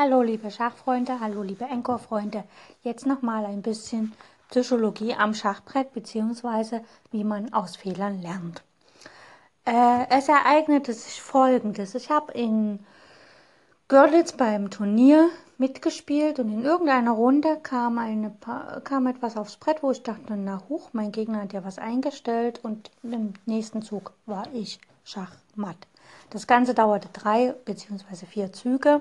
Hallo 0.00 0.22
liebe 0.22 0.48
Schachfreunde, 0.52 1.18
hallo 1.18 1.42
liebe 1.42 1.64
Enkorfreunde. 1.64 2.44
Jetzt 2.84 3.04
nochmal 3.04 3.44
ein 3.44 3.62
bisschen 3.62 4.12
Psychologie 4.48 5.12
am 5.14 5.34
Schachbrett 5.34 5.92
beziehungsweise 5.92 6.82
wie 7.10 7.24
man 7.24 7.52
aus 7.52 7.74
Fehlern 7.74 8.22
lernt. 8.22 8.62
Äh, 9.64 10.06
es 10.10 10.28
ereignete 10.28 10.92
sich 10.92 11.20
Folgendes. 11.20 11.96
Ich 11.96 12.10
habe 12.10 12.30
in 12.30 12.78
Görlitz 13.88 14.34
beim 14.34 14.70
Turnier 14.70 15.30
mitgespielt 15.58 16.38
und 16.38 16.48
in 16.48 16.64
irgendeiner 16.64 17.10
Runde 17.10 17.58
kam, 17.60 17.98
eine, 17.98 18.32
kam 18.84 19.08
etwas 19.08 19.36
aufs 19.36 19.56
Brett, 19.56 19.82
wo 19.82 19.90
ich 19.90 20.04
dachte, 20.04 20.36
na 20.36 20.62
hoch, 20.68 20.90
mein 20.92 21.10
Gegner 21.10 21.42
hat 21.42 21.52
ja 21.52 21.64
was 21.64 21.80
eingestellt 21.80 22.60
und 22.62 22.92
im 23.02 23.34
nächsten 23.46 23.82
Zug 23.82 24.12
war 24.26 24.46
ich 24.52 24.78
Schachmatt. 25.02 25.88
Das 26.30 26.46
Ganze 26.46 26.74
dauerte 26.74 27.08
drei 27.12 27.54
beziehungsweise 27.64 28.26
vier 28.26 28.52
Züge 28.52 29.00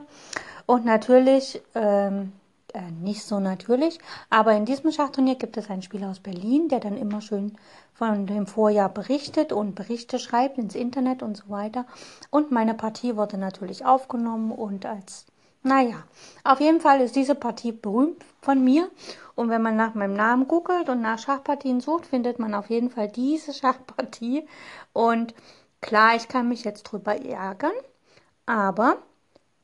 und 0.66 0.86
natürlich, 0.86 1.62
ähm, 1.76 2.34
äh, 2.74 2.92
nicht 3.02 3.24
so 3.24 3.40
natürlich, 3.40 4.00
aber 4.30 4.54
in 4.54 4.66
diesem 4.66 4.92
Schachturnier 4.92 5.36
gibt 5.36 5.58
es 5.58 5.70
einen 5.70 5.82
Spieler 5.82 6.10
aus 6.10 6.20
Berlin, 6.20 6.70
der 6.70 6.80
dann 6.80 6.98
immer 6.98 7.22
schön 7.22 7.58
von 7.94 8.28
dem 8.28 8.48
Vorjahr 8.48 8.90
berichtet 8.90 9.52
und 9.52 9.76
Berichte 9.76 10.20
schreibt 10.20 10.58
ins 10.58 10.76
Internet 10.76 11.24
und 11.24 11.36
so 11.36 11.50
weiter. 11.50 11.86
Und 12.30 12.52
meine 12.52 12.74
Partie 12.74 13.16
wurde 13.16 13.38
natürlich 13.38 13.86
aufgenommen 13.86 14.52
und 14.52 14.86
als 14.86 15.26
naja, 15.64 16.04
auf 16.44 16.62
jeden 16.62 16.80
Fall 16.80 17.02
ist 17.02 17.16
diese 17.16 17.36
Partie 17.36 17.74
berühmt 17.74 18.24
von 18.42 18.64
mir. 18.64 18.90
Und 19.36 19.50
wenn 19.50 19.62
man 19.62 19.76
nach 19.76 19.96
meinem 19.96 20.14
Namen 20.14 20.48
googelt 20.48 20.88
und 20.88 21.02
nach 21.02 21.20
Schachpartien 21.20 21.82
sucht, 21.82 22.06
findet 22.06 22.40
man 22.40 22.54
auf 22.54 22.70
jeden 22.70 22.90
Fall 22.90 23.10
diese 23.10 23.54
Schachpartie. 23.54 24.48
Und 24.94 25.34
Klar, 25.82 26.16
ich 26.16 26.28
kann 26.28 26.50
mich 26.50 26.64
jetzt 26.64 26.84
drüber 26.84 27.16
ärgern, 27.16 27.74
aber 28.46 28.98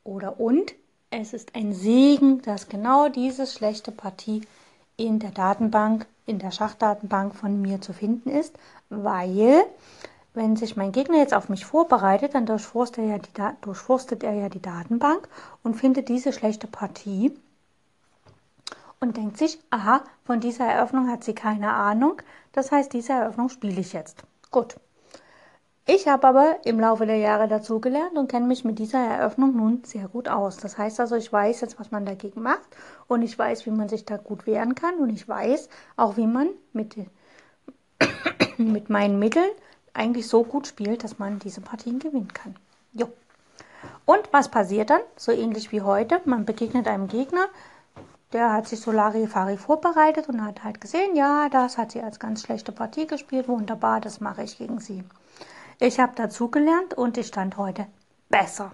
oder 0.04 0.38
und 0.38 0.74
es 1.10 1.32
ist 1.32 1.54
ein 1.54 1.72
Segen, 1.72 2.42
dass 2.42 2.68
genau 2.68 3.08
diese 3.08 3.46
schlechte 3.46 3.92
Partie 3.92 4.42
in 4.96 5.18
der 5.18 5.30
Datenbank, 5.30 6.06
in 6.26 6.38
der 6.38 6.50
Schachdatenbank 6.50 7.34
von 7.34 7.60
mir 7.60 7.80
zu 7.80 7.92
finden 7.92 8.30
ist, 8.30 8.56
weil 8.90 9.64
wenn 10.34 10.56
sich 10.56 10.76
mein 10.76 10.92
Gegner 10.92 11.18
jetzt 11.18 11.34
auf 11.34 11.48
mich 11.48 11.64
vorbereitet, 11.64 12.34
dann 12.34 12.46
durchforstet 12.46 13.04
er 13.04 13.10
ja 13.10 13.18
die, 13.18 13.30
durchforstet 13.62 14.24
er 14.24 14.32
ja 14.34 14.48
die 14.48 14.62
Datenbank 14.62 15.28
und 15.62 15.74
findet 15.74 16.08
diese 16.08 16.32
schlechte 16.32 16.66
Partie 16.66 17.32
und 19.00 19.16
denkt 19.16 19.38
sich, 19.38 19.58
aha, 19.70 20.02
von 20.24 20.40
dieser 20.40 20.66
Eröffnung 20.66 21.08
hat 21.08 21.24
sie 21.24 21.34
keine 21.34 21.72
Ahnung, 21.72 22.20
das 22.52 22.72
heißt, 22.72 22.92
diese 22.92 23.12
Eröffnung 23.12 23.48
spiele 23.48 23.80
ich 23.80 23.92
jetzt. 23.92 24.24
Gut. 24.50 24.76
Ich 25.86 26.08
habe 26.08 26.26
aber 26.26 26.56
im 26.64 26.80
Laufe 26.80 27.04
der 27.04 27.18
Jahre 27.18 27.46
dazugelernt 27.46 28.16
und 28.16 28.28
kenne 28.28 28.46
mich 28.46 28.64
mit 28.64 28.78
dieser 28.78 29.00
Eröffnung 29.00 29.54
nun 29.54 29.84
sehr 29.84 30.08
gut 30.08 30.28
aus. 30.28 30.56
Das 30.56 30.78
heißt 30.78 30.98
also, 30.98 31.14
ich 31.14 31.30
weiß 31.30 31.60
jetzt, 31.60 31.78
was 31.78 31.90
man 31.90 32.06
dagegen 32.06 32.40
macht 32.40 32.74
und 33.06 33.20
ich 33.20 33.38
weiß, 33.38 33.66
wie 33.66 33.70
man 33.70 33.90
sich 33.90 34.06
da 34.06 34.16
gut 34.16 34.46
wehren 34.46 34.74
kann 34.74 34.94
und 34.94 35.10
ich 35.10 35.28
weiß 35.28 35.68
auch, 35.96 36.16
wie 36.16 36.26
man 36.26 36.48
mit, 36.72 36.96
mit 38.56 38.88
meinen 38.88 39.18
Mitteln 39.18 39.50
eigentlich 39.92 40.26
so 40.26 40.42
gut 40.42 40.66
spielt, 40.66 41.04
dass 41.04 41.18
man 41.18 41.38
diese 41.38 41.60
Partien 41.60 41.98
gewinnen 41.98 42.32
kann. 42.32 42.56
Jo. 42.94 43.08
Und 44.06 44.32
was 44.32 44.50
passiert 44.50 44.88
dann? 44.88 45.02
So 45.16 45.32
ähnlich 45.32 45.70
wie 45.70 45.82
heute. 45.82 46.22
Man 46.24 46.46
begegnet 46.46 46.88
einem 46.88 47.08
Gegner, 47.08 47.46
der 48.32 48.54
hat 48.54 48.68
sich 48.68 48.80
so 48.80 48.90
Larifari 48.90 49.58
vorbereitet 49.58 50.30
und 50.30 50.42
hat 50.42 50.64
halt 50.64 50.80
gesehen, 50.80 51.14
ja, 51.14 51.50
das 51.50 51.76
hat 51.76 51.92
sie 51.92 52.00
als 52.00 52.18
ganz 52.18 52.42
schlechte 52.42 52.72
Partie 52.72 53.06
gespielt. 53.06 53.48
Wunderbar, 53.48 54.00
das 54.00 54.20
mache 54.20 54.42
ich 54.44 54.56
gegen 54.56 54.80
sie. 54.80 55.04
Ich 55.86 56.00
habe 56.00 56.14
dazugelernt 56.16 56.94
und 56.94 57.18
ich 57.18 57.26
stand 57.26 57.58
heute 57.58 57.86
besser. 58.30 58.72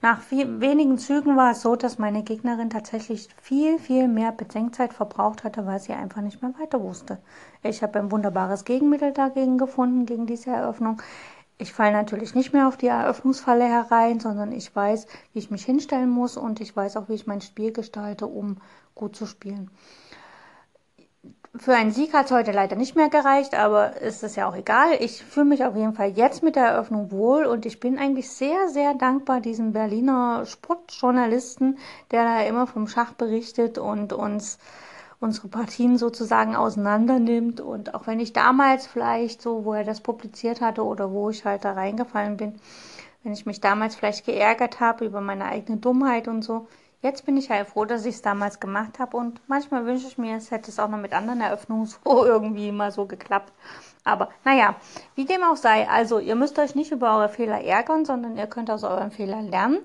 Nach 0.00 0.22
viel, 0.22 0.62
wenigen 0.62 0.96
Zügen 0.96 1.36
war 1.36 1.50
es 1.50 1.60
so, 1.60 1.76
dass 1.76 1.98
meine 1.98 2.22
Gegnerin 2.22 2.70
tatsächlich 2.70 3.28
viel, 3.42 3.78
viel 3.78 4.08
mehr 4.08 4.32
Bedenkzeit 4.32 4.94
verbraucht 4.94 5.44
hatte, 5.44 5.66
weil 5.66 5.78
sie 5.78 5.92
einfach 5.92 6.22
nicht 6.22 6.40
mehr 6.40 6.54
weiter 6.58 6.82
wusste. 6.82 7.18
Ich 7.62 7.82
habe 7.82 7.98
ein 7.98 8.10
wunderbares 8.10 8.64
Gegenmittel 8.64 9.12
dagegen 9.12 9.58
gefunden, 9.58 10.06
gegen 10.06 10.24
diese 10.24 10.48
Eröffnung. 10.48 11.02
Ich 11.58 11.74
falle 11.74 11.92
natürlich 11.92 12.34
nicht 12.34 12.54
mehr 12.54 12.66
auf 12.66 12.78
die 12.78 12.86
Eröffnungsfalle 12.86 13.66
herein, 13.66 14.18
sondern 14.18 14.50
ich 14.50 14.74
weiß, 14.74 15.06
wie 15.34 15.40
ich 15.40 15.50
mich 15.50 15.66
hinstellen 15.66 16.08
muss 16.08 16.38
und 16.38 16.62
ich 16.62 16.74
weiß 16.74 16.96
auch, 16.96 17.10
wie 17.10 17.14
ich 17.14 17.26
mein 17.26 17.42
Spiel 17.42 17.72
gestalte, 17.72 18.26
um 18.26 18.56
gut 18.94 19.16
zu 19.16 19.26
spielen. 19.26 19.70
Für 21.56 21.74
einen 21.74 21.92
Sieg 21.92 22.12
hat 22.12 22.26
es 22.26 22.32
heute 22.32 22.52
leider 22.52 22.76
nicht 22.76 22.94
mehr 22.94 23.08
gereicht, 23.08 23.54
aber 23.54 24.00
ist 24.02 24.22
es 24.22 24.36
ja 24.36 24.48
auch 24.48 24.54
egal. 24.54 24.92
Ich 25.00 25.24
fühle 25.24 25.46
mich 25.46 25.64
auf 25.64 25.74
jeden 25.76 25.94
Fall 25.94 26.10
jetzt 26.10 26.42
mit 26.42 26.56
der 26.56 26.66
Eröffnung 26.66 27.10
wohl 27.10 27.46
und 27.46 27.64
ich 27.64 27.80
bin 27.80 27.98
eigentlich 27.98 28.30
sehr, 28.30 28.68
sehr 28.68 28.92
dankbar 28.94 29.40
diesem 29.40 29.72
Berliner 29.72 30.44
Sportjournalisten, 30.44 31.78
der 32.10 32.24
da 32.24 32.42
immer 32.42 32.66
vom 32.66 32.86
Schach 32.86 33.12
berichtet 33.12 33.78
und 33.78 34.12
uns 34.12 34.58
unsere 35.20 35.48
Partien 35.48 35.96
sozusagen 35.96 36.54
auseinander 36.54 37.18
nimmt. 37.18 37.60
Und 37.60 37.94
auch 37.94 38.06
wenn 38.06 38.20
ich 38.20 38.34
damals 38.34 38.86
vielleicht 38.86 39.40
so, 39.40 39.64
wo 39.64 39.72
er 39.72 39.84
das 39.84 40.02
publiziert 40.02 40.60
hatte 40.60 40.84
oder 40.84 41.12
wo 41.12 41.30
ich 41.30 41.46
halt 41.46 41.64
da 41.64 41.72
reingefallen 41.72 42.36
bin, 42.36 42.60
wenn 43.24 43.32
ich 43.32 43.46
mich 43.46 43.60
damals 43.60 43.96
vielleicht 43.96 44.26
geärgert 44.26 44.80
habe 44.80 45.06
über 45.06 45.20
meine 45.22 45.46
eigene 45.46 45.78
Dummheit 45.78 46.28
und 46.28 46.42
so, 46.42 46.68
Jetzt 47.00 47.24
bin 47.26 47.36
ich 47.36 47.46
ja 47.46 47.64
froh, 47.64 47.84
dass 47.84 48.04
ich 48.06 48.16
es 48.16 48.22
damals 48.22 48.58
gemacht 48.58 48.98
habe 48.98 49.16
und 49.16 49.40
manchmal 49.46 49.86
wünsche 49.86 50.08
ich 50.08 50.18
mir, 50.18 50.36
es 50.36 50.50
hätte 50.50 50.68
es 50.68 50.80
auch 50.80 50.88
noch 50.88 50.98
mit 50.98 51.12
anderen 51.12 51.40
Eröffnungen 51.40 51.86
so 52.04 52.24
irgendwie 52.24 52.72
mal 52.72 52.90
so 52.90 53.06
geklappt. 53.06 53.52
Aber 54.02 54.30
naja, 54.44 54.74
wie 55.14 55.24
dem 55.24 55.44
auch 55.44 55.56
sei, 55.56 55.88
also 55.88 56.18
ihr 56.18 56.34
müsst 56.34 56.58
euch 56.58 56.74
nicht 56.74 56.90
über 56.90 57.16
eure 57.16 57.28
Fehler 57.28 57.62
ärgern, 57.62 58.04
sondern 58.04 58.36
ihr 58.36 58.48
könnt 58.48 58.68
aus 58.68 58.82
euren 58.82 59.12
Fehlern 59.12 59.46
lernen, 59.46 59.78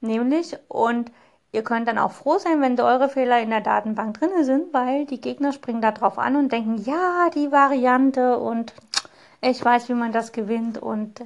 nämlich 0.00 0.56
und 0.68 1.12
ihr 1.52 1.64
könnt 1.64 1.86
dann 1.86 1.98
auch 1.98 2.12
froh 2.12 2.38
sein, 2.38 2.62
wenn 2.62 2.80
eure 2.80 3.10
Fehler 3.10 3.40
in 3.40 3.50
der 3.50 3.60
Datenbank 3.60 4.18
drin 4.18 4.44
sind, 4.44 4.72
weil 4.72 5.04
die 5.04 5.20
Gegner 5.20 5.52
springen 5.52 5.82
da 5.82 5.92
drauf 5.92 6.18
an 6.18 6.34
und 6.34 6.50
denken, 6.50 6.78
ja, 6.78 7.28
die 7.34 7.52
Variante 7.52 8.38
und 8.38 8.72
ich 9.42 9.62
weiß, 9.62 9.90
wie 9.90 9.94
man 9.94 10.12
das 10.12 10.32
gewinnt 10.32 10.78
und 10.78 11.20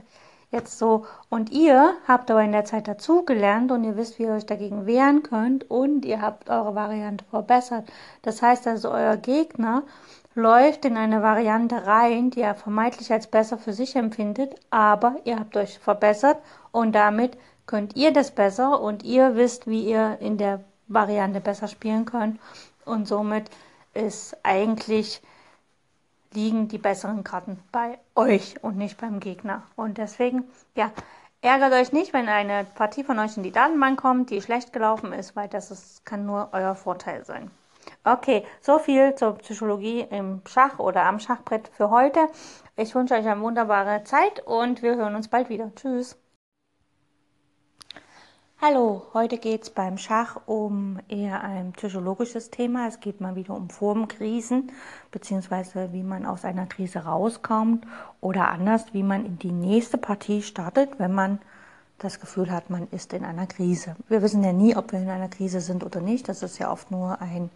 jetzt 0.50 0.78
so. 0.78 1.06
Und 1.28 1.50
ihr 1.50 1.94
habt 2.06 2.30
aber 2.30 2.42
in 2.42 2.52
der 2.52 2.64
Zeit 2.64 2.88
dazugelernt 2.88 3.70
und 3.72 3.84
ihr 3.84 3.96
wisst, 3.96 4.18
wie 4.18 4.24
ihr 4.24 4.32
euch 4.32 4.46
dagegen 4.46 4.86
wehren 4.86 5.22
könnt 5.22 5.70
und 5.70 6.04
ihr 6.04 6.20
habt 6.22 6.50
eure 6.50 6.74
Variante 6.74 7.24
verbessert. 7.26 7.90
Das 8.22 8.42
heißt 8.42 8.66
also, 8.66 8.90
euer 8.90 9.16
Gegner 9.16 9.82
läuft 10.34 10.84
in 10.84 10.96
eine 10.96 11.22
Variante 11.22 11.86
rein, 11.86 12.30
die 12.30 12.42
er 12.42 12.54
vermeintlich 12.54 13.12
als 13.12 13.26
besser 13.26 13.58
für 13.58 13.72
sich 13.72 13.96
empfindet, 13.96 14.54
aber 14.70 15.16
ihr 15.24 15.38
habt 15.38 15.56
euch 15.56 15.78
verbessert 15.78 16.38
und 16.70 16.94
damit 16.94 17.36
könnt 17.66 17.96
ihr 17.96 18.12
das 18.12 18.30
besser 18.30 18.80
und 18.80 19.02
ihr 19.02 19.34
wisst, 19.34 19.66
wie 19.66 19.84
ihr 19.84 20.18
in 20.20 20.38
der 20.38 20.60
Variante 20.86 21.40
besser 21.40 21.66
spielen 21.66 22.04
könnt 22.04 22.38
und 22.84 23.08
somit 23.08 23.50
ist 23.94 24.36
eigentlich 24.44 25.20
liegen 26.32 26.68
die 26.68 26.78
besseren 26.78 27.24
Karten 27.24 27.62
bei 27.72 27.98
euch 28.14 28.62
und 28.62 28.76
nicht 28.76 29.00
beim 29.00 29.20
Gegner. 29.20 29.62
Und 29.76 29.98
deswegen, 29.98 30.44
ja, 30.74 30.92
ärgert 31.40 31.72
euch 31.72 31.92
nicht, 31.92 32.12
wenn 32.12 32.28
eine 32.28 32.64
Partie 32.74 33.04
von 33.04 33.18
euch 33.18 33.36
in 33.36 33.42
die 33.42 33.52
Datenbank 33.52 34.00
kommt, 34.00 34.30
die 34.30 34.42
schlecht 34.42 34.72
gelaufen 34.72 35.12
ist, 35.12 35.36
weil 35.36 35.48
das 35.48 35.70
ist, 35.70 36.04
kann 36.04 36.26
nur 36.26 36.50
euer 36.52 36.74
Vorteil 36.74 37.24
sein. 37.24 37.50
Okay, 38.04 38.44
so 38.60 38.78
viel 38.78 39.14
zur 39.14 39.38
Psychologie 39.38 40.00
im 40.10 40.42
Schach 40.46 40.78
oder 40.78 41.04
am 41.04 41.20
Schachbrett 41.20 41.68
für 41.68 41.90
heute. 41.90 42.28
Ich 42.76 42.94
wünsche 42.94 43.14
euch 43.14 43.26
eine 43.26 43.40
wunderbare 43.40 44.04
Zeit 44.04 44.40
und 44.46 44.82
wir 44.82 44.96
hören 44.96 45.14
uns 45.14 45.28
bald 45.28 45.48
wieder. 45.48 45.72
Tschüss. 45.74 46.18
Hallo, 48.60 49.06
heute 49.14 49.38
geht 49.38 49.62
es 49.62 49.70
beim 49.70 49.98
Schach 49.98 50.40
um 50.46 50.98
eher 51.06 51.44
ein 51.44 51.70
psychologisches 51.74 52.50
Thema. 52.50 52.88
Es 52.88 52.98
geht 52.98 53.20
mal 53.20 53.36
wieder 53.36 53.54
um 53.54 53.70
Formkrisen, 53.70 54.72
beziehungsweise 55.12 55.92
wie 55.92 56.02
man 56.02 56.26
aus 56.26 56.44
einer 56.44 56.66
Krise 56.66 57.04
rauskommt 57.04 57.86
oder 58.20 58.48
anders, 58.48 58.92
wie 58.92 59.04
man 59.04 59.24
in 59.24 59.38
die 59.38 59.52
nächste 59.52 59.96
Partie 59.96 60.42
startet, 60.42 60.98
wenn 60.98 61.14
man 61.14 61.38
das 61.98 62.18
Gefühl 62.18 62.50
hat, 62.50 62.68
man 62.68 62.88
ist 62.90 63.12
in 63.12 63.24
einer 63.24 63.46
Krise. 63.46 63.94
Wir 64.08 64.22
wissen 64.22 64.42
ja 64.42 64.52
nie, 64.52 64.74
ob 64.74 64.90
wir 64.90 64.98
in 64.98 65.08
einer 65.08 65.28
Krise 65.28 65.60
sind 65.60 65.84
oder 65.84 66.00
nicht. 66.00 66.28
Das 66.28 66.42
ist 66.42 66.58
ja 66.58 66.72
oft 66.72 66.90
nur 66.90 67.22
ein, 67.22 67.50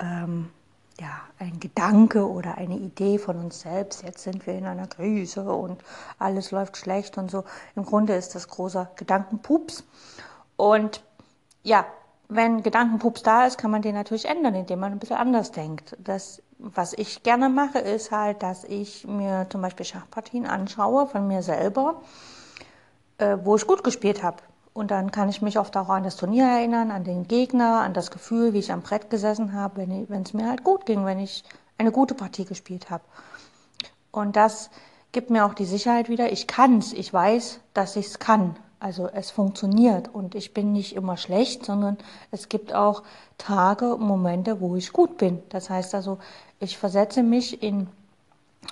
ähm, 0.00 0.50
ja, 1.00 1.20
ein 1.38 1.58
Gedanke 1.58 2.28
oder 2.28 2.56
eine 2.56 2.76
Idee 2.76 3.18
von 3.18 3.36
uns 3.36 3.60
selbst. 3.60 4.02
Jetzt 4.02 4.22
sind 4.22 4.46
wir 4.46 4.54
in 4.54 4.66
einer 4.66 4.86
Krise 4.86 5.52
und 5.52 5.82
alles 6.18 6.50
läuft 6.50 6.76
schlecht 6.76 7.18
und 7.18 7.30
so. 7.30 7.44
Im 7.74 7.84
Grunde 7.84 8.14
ist 8.14 8.34
das 8.34 8.48
großer 8.48 8.90
Gedankenpups. 8.96 9.84
Und 10.56 11.02
ja, 11.62 11.84
wenn 12.28 12.62
Gedankenpups 12.62 13.22
da 13.22 13.46
ist, 13.46 13.58
kann 13.58 13.70
man 13.70 13.82
den 13.82 13.94
natürlich 13.94 14.26
ändern, 14.26 14.54
indem 14.54 14.80
man 14.80 14.92
ein 14.92 14.98
bisschen 14.98 15.16
anders 15.16 15.50
denkt. 15.50 15.96
Das, 15.98 16.42
was 16.58 16.92
ich 16.92 17.22
gerne 17.22 17.48
mache, 17.48 17.78
ist 17.80 18.12
halt, 18.12 18.42
dass 18.42 18.64
ich 18.64 19.06
mir 19.06 19.46
zum 19.50 19.62
Beispiel 19.62 19.84
Schachpartien 19.84 20.46
anschaue 20.46 21.06
von 21.06 21.26
mir 21.26 21.42
selber, 21.42 22.02
äh, 23.18 23.36
wo 23.42 23.56
ich 23.56 23.66
gut 23.66 23.82
gespielt 23.82 24.22
habe. 24.22 24.38
Und 24.74 24.90
dann 24.90 25.12
kann 25.12 25.28
ich 25.28 25.40
mich 25.40 25.58
oft 25.58 25.76
auch 25.76 25.88
an 25.88 26.02
das 26.02 26.16
Turnier 26.16 26.46
erinnern, 26.46 26.90
an 26.90 27.04
den 27.04 27.28
Gegner, 27.28 27.80
an 27.80 27.94
das 27.94 28.10
Gefühl, 28.10 28.52
wie 28.52 28.58
ich 28.58 28.72
am 28.72 28.82
Brett 28.82 29.08
gesessen 29.08 29.52
habe, 29.52 29.86
wenn 29.86 30.22
es 30.22 30.34
mir 30.34 30.48
halt 30.48 30.64
gut 30.64 30.84
ging, 30.84 31.06
wenn 31.06 31.20
ich 31.20 31.44
eine 31.78 31.92
gute 31.92 32.14
Partie 32.14 32.44
gespielt 32.44 32.90
habe. 32.90 33.04
Und 34.10 34.34
das 34.34 34.70
gibt 35.12 35.30
mir 35.30 35.46
auch 35.46 35.54
die 35.54 35.64
Sicherheit 35.64 36.08
wieder, 36.08 36.32
ich 36.32 36.48
kann's, 36.48 36.92
ich 36.92 37.12
weiß, 37.12 37.60
dass 37.72 37.94
ich's 37.94 38.18
kann. 38.18 38.56
Also 38.80 39.08
es 39.08 39.30
funktioniert 39.30 40.12
und 40.12 40.34
ich 40.34 40.52
bin 40.52 40.72
nicht 40.72 40.94
immer 40.94 41.16
schlecht, 41.16 41.64
sondern 41.64 41.96
es 42.32 42.48
gibt 42.48 42.74
auch 42.74 43.02
Tage, 43.38 43.96
Momente, 43.96 44.60
wo 44.60 44.76
ich 44.76 44.92
gut 44.92 45.16
bin. 45.16 45.42
Das 45.48 45.70
heißt 45.70 45.94
also, 45.94 46.18
ich 46.58 46.76
versetze 46.76 47.22
mich 47.22 47.62
in 47.62 47.86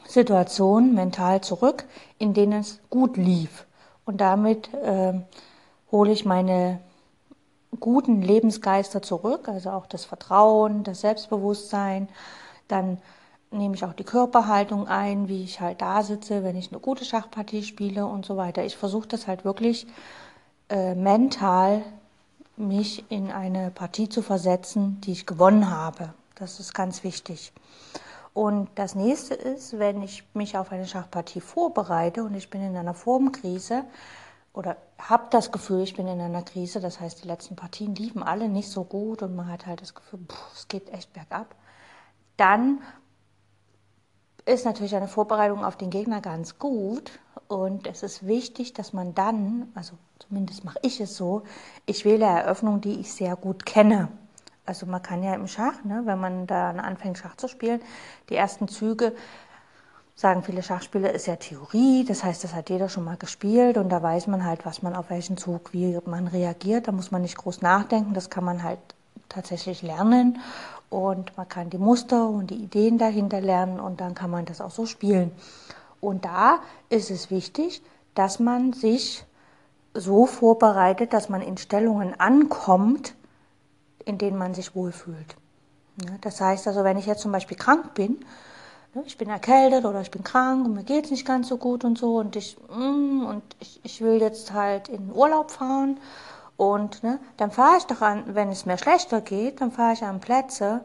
Situationen 0.06 0.94
mental 0.94 1.40
zurück, 1.40 1.84
in 2.18 2.34
denen 2.34 2.60
es 2.60 2.80
gut 2.90 3.16
lief. 3.16 3.66
Und 4.04 4.20
damit 4.20 4.72
äh, 4.74 5.14
hole 5.92 6.10
ich 6.10 6.24
meine 6.24 6.80
guten 7.78 8.22
Lebensgeister 8.22 9.02
zurück, 9.02 9.48
also 9.48 9.70
auch 9.70 9.86
das 9.86 10.04
Vertrauen, 10.04 10.82
das 10.82 11.02
Selbstbewusstsein. 11.02 12.08
Dann 12.68 12.98
nehme 13.50 13.74
ich 13.74 13.84
auch 13.84 13.92
die 13.92 14.04
Körperhaltung 14.04 14.88
ein, 14.88 15.28
wie 15.28 15.44
ich 15.44 15.60
halt 15.60 15.82
da 15.82 16.02
sitze, 16.02 16.42
wenn 16.42 16.56
ich 16.56 16.72
eine 16.72 16.80
gute 16.80 17.04
Schachpartie 17.04 17.62
spiele 17.62 18.06
und 18.06 18.24
so 18.24 18.36
weiter. 18.36 18.64
Ich 18.64 18.76
versuche 18.76 19.08
das 19.08 19.26
halt 19.26 19.44
wirklich 19.44 19.86
äh, 20.68 20.94
mental 20.94 21.82
mich 22.56 23.04
in 23.10 23.30
eine 23.30 23.70
Partie 23.70 24.08
zu 24.08 24.22
versetzen, 24.22 25.00
die 25.02 25.12
ich 25.12 25.26
gewonnen 25.26 25.70
habe. 25.70 26.14
Das 26.34 26.60
ist 26.60 26.74
ganz 26.74 27.04
wichtig. 27.04 27.52
Und 28.34 28.68
das 28.76 28.94
nächste 28.94 29.34
ist, 29.34 29.78
wenn 29.78 30.02
ich 30.02 30.24
mich 30.32 30.56
auf 30.56 30.72
eine 30.72 30.86
Schachpartie 30.86 31.40
vorbereite 31.40 32.24
und 32.24 32.34
ich 32.34 32.48
bin 32.48 32.62
in 32.62 32.76
einer 32.76 32.94
Formkrise 32.94 33.84
oder 34.52 34.76
habe 34.98 35.26
das 35.30 35.50
Gefühl, 35.50 35.82
ich 35.82 35.94
bin 35.94 36.06
in 36.08 36.20
einer 36.20 36.42
Krise, 36.42 36.80
das 36.80 37.00
heißt, 37.00 37.22
die 37.24 37.28
letzten 37.28 37.56
Partien 37.56 37.94
liefen 37.94 38.22
alle 38.22 38.48
nicht 38.48 38.68
so 38.68 38.84
gut 38.84 39.22
und 39.22 39.34
man 39.34 39.48
hat 39.48 39.66
halt 39.66 39.80
das 39.80 39.94
Gefühl, 39.94 40.20
pff, 40.28 40.52
es 40.54 40.68
geht 40.68 40.90
echt 40.90 41.12
bergab, 41.12 41.54
dann 42.36 42.80
ist 44.44 44.64
natürlich 44.64 44.96
eine 44.96 45.08
Vorbereitung 45.08 45.64
auf 45.64 45.76
den 45.76 45.90
Gegner 45.90 46.20
ganz 46.20 46.58
gut. 46.58 47.20
Und 47.48 47.86
es 47.86 48.02
ist 48.02 48.26
wichtig, 48.26 48.72
dass 48.72 48.92
man 48.92 49.14
dann, 49.14 49.70
also 49.74 49.94
zumindest 50.18 50.64
mache 50.64 50.78
ich 50.82 51.00
es 51.00 51.16
so, 51.16 51.42
ich 51.86 52.04
wähle 52.04 52.24
Eröffnungen, 52.24 52.80
die 52.80 53.00
ich 53.00 53.12
sehr 53.12 53.36
gut 53.36 53.66
kenne. 53.66 54.08
Also 54.64 54.86
man 54.86 55.02
kann 55.02 55.22
ja 55.22 55.34
im 55.34 55.48
Schach, 55.48 55.84
ne, 55.84 56.02
wenn 56.04 56.18
man 56.18 56.46
da 56.46 56.70
anfängt 56.70 57.18
Schach 57.18 57.36
zu 57.36 57.48
spielen, 57.48 57.80
die 58.30 58.36
ersten 58.36 58.68
Züge, 58.68 59.14
sagen 60.14 60.42
viele 60.42 60.62
Schachspieler, 60.62 61.12
ist 61.12 61.26
ja 61.26 61.36
Theorie. 61.36 62.04
Das 62.06 62.24
heißt, 62.24 62.44
das 62.44 62.54
hat 62.54 62.70
jeder 62.70 62.88
schon 62.88 63.04
mal 63.04 63.16
gespielt 63.16 63.76
und 63.76 63.88
da 63.88 64.02
weiß 64.02 64.26
man 64.26 64.44
halt, 64.44 64.64
was 64.64 64.82
man 64.82 64.94
auf 64.94 65.10
welchen 65.10 65.36
Zug, 65.36 65.72
wie 65.72 65.98
man 66.06 66.28
reagiert. 66.28 66.88
Da 66.88 66.92
muss 66.92 67.10
man 67.10 67.22
nicht 67.22 67.36
groß 67.36 67.62
nachdenken, 67.62 68.14
das 68.14 68.30
kann 68.30 68.44
man 68.44 68.62
halt 68.62 68.78
tatsächlich 69.28 69.82
lernen 69.82 70.38
und 70.90 71.36
man 71.36 71.48
kann 71.48 71.70
die 71.70 71.78
Muster 71.78 72.28
und 72.28 72.50
die 72.50 72.62
Ideen 72.62 72.98
dahinter 72.98 73.40
lernen 73.40 73.80
und 73.80 74.00
dann 74.00 74.14
kann 74.14 74.30
man 74.30 74.44
das 74.44 74.60
auch 74.60 74.70
so 74.70 74.86
spielen. 74.86 75.32
Und 76.00 76.24
da 76.24 76.58
ist 76.90 77.10
es 77.10 77.30
wichtig, 77.30 77.82
dass 78.14 78.38
man 78.38 78.72
sich 78.72 79.24
so 79.94 80.26
vorbereitet, 80.26 81.12
dass 81.12 81.28
man 81.28 81.40
in 81.40 81.56
Stellungen 81.56 82.18
ankommt, 82.18 83.14
in 84.04 84.18
denen 84.18 84.36
man 84.36 84.54
sich 84.54 84.74
wohlfühlt. 84.74 85.36
Das 86.20 86.40
heißt 86.40 86.66
also, 86.66 86.84
wenn 86.84 86.98
ich 86.98 87.06
jetzt 87.06 87.22
zum 87.22 87.32
Beispiel 87.32 87.56
krank 87.56 87.94
bin, 87.94 88.24
ich 89.06 89.16
bin 89.16 89.30
erkältet 89.30 89.84
oder 89.84 90.00
ich 90.02 90.10
bin 90.10 90.22
krank 90.22 90.66
und 90.66 90.74
mir 90.74 90.84
geht 90.84 91.06
es 91.06 91.10
nicht 91.10 91.26
ganz 91.26 91.48
so 91.48 91.56
gut 91.56 91.84
und 91.84 91.96
so 91.96 92.18
und 92.18 92.36
ich, 92.36 92.56
mm, 92.68 93.24
und 93.24 93.42
ich, 93.58 93.80
ich 93.82 94.00
will 94.02 94.20
jetzt 94.20 94.52
halt 94.52 94.88
in 94.88 95.10
Urlaub 95.12 95.50
fahren 95.50 95.98
und 96.56 97.02
ne, 97.02 97.18
dann 97.38 97.50
fahre 97.50 97.78
ich 97.78 97.84
doch 97.84 98.02
an, 98.02 98.24
wenn 98.34 98.50
es 98.50 98.66
mir 98.66 98.76
schlechter 98.76 99.20
geht, 99.22 99.60
dann 99.60 99.72
fahre 99.72 99.94
ich 99.94 100.04
an 100.04 100.20
Plätze, 100.20 100.84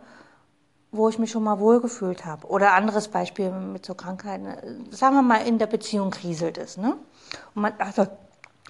wo 0.92 1.10
ich 1.10 1.20
mich 1.20 1.32
schon 1.32 1.44
mal 1.44 1.60
wohlgefühlt 1.60 2.26
habe. 2.26 2.48
Oder 2.48 2.74
anderes 2.74 3.10
Beispiel 3.10 3.52
mit 3.52 3.86
so 3.86 3.94
Krankheiten. 3.94 4.90
Sagen 4.90 5.16
wir 5.16 5.22
mal, 5.22 5.46
in 5.46 5.60
der 5.60 5.68
Beziehung 5.68 6.12
kriselt 6.12 6.58
es. 6.58 6.78
Ne? 6.78 6.96
Und 7.54 7.62
man 7.62 7.74
also, 7.78 8.08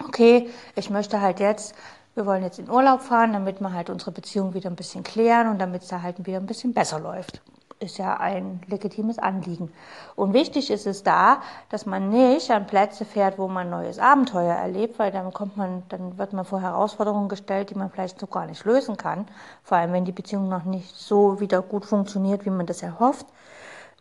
okay, 0.04 0.50
ich 0.76 0.90
möchte 0.90 1.22
halt 1.22 1.40
jetzt, 1.40 1.76
wir 2.16 2.26
wollen 2.26 2.42
jetzt 2.42 2.58
in 2.58 2.70
Urlaub 2.70 3.02
fahren, 3.02 3.34
damit 3.34 3.62
wir 3.62 3.72
halt 3.72 3.92
unsere 3.92 4.12
Beziehung 4.12 4.56
wieder 4.56 4.70
ein 4.70 4.76
bisschen 4.76 5.04
klären 5.04 5.48
und 5.48 5.60
damit 5.60 5.84
es 5.84 5.90
da 5.90 6.02
halt 6.02 6.26
wieder 6.26 6.38
ein 6.38 6.48
bisschen 6.48 6.74
besser 6.74 7.00
läuft 7.00 7.42
ist 7.80 7.98
ja 7.98 8.18
ein 8.18 8.62
legitimes 8.68 9.20
Anliegen. 9.20 9.72
Und 10.16 10.34
wichtig 10.34 10.72
ist 10.72 10.88
es 10.88 11.04
da, 11.04 11.42
dass 11.70 11.86
man 11.86 12.10
nicht 12.10 12.50
an 12.52 12.68
Plätze 12.68 13.06
fährt, 13.06 13.38
wo 13.38 13.48
man 13.48 13.70
neues 13.70 14.00
Abenteuer 14.00 14.54
erlebt, 14.54 15.00
weil 15.00 15.12
dann 15.12 15.32
kommt 15.32 15.58
man, 15.58 15.84
dann 15.90 16.18
wird 16.18 16.34
man 16.34 16.46
vor 16.46 16.62
Herausforderungen 16.62 17.30
gestellt, 17.30 17.70
die 17.70 17.76
man 17.76 17.92
vielleicht 17.92 18.20
so 18.20 18.28
gar 18.28 18.48
nicht 18.48 18.66
lösen 18.66 18.98
kann. 18.98 19.28
Vor 19.64 19.78
allem, 19.78 19.94
wenn 19.94 20.06
die 20.06 20.12
Beziehung 20.12 20.50
noch 20.50 20.64
nicht 20.64 20.96
so 20.96 21.40
wieder 21.40 21.62
gut 21.62 21.86
funktioniert, 21.86 22.46
wie 22.46 22.50
man 22.50 22.66
das 22.66 22.82
erhofft. 22.82 23.28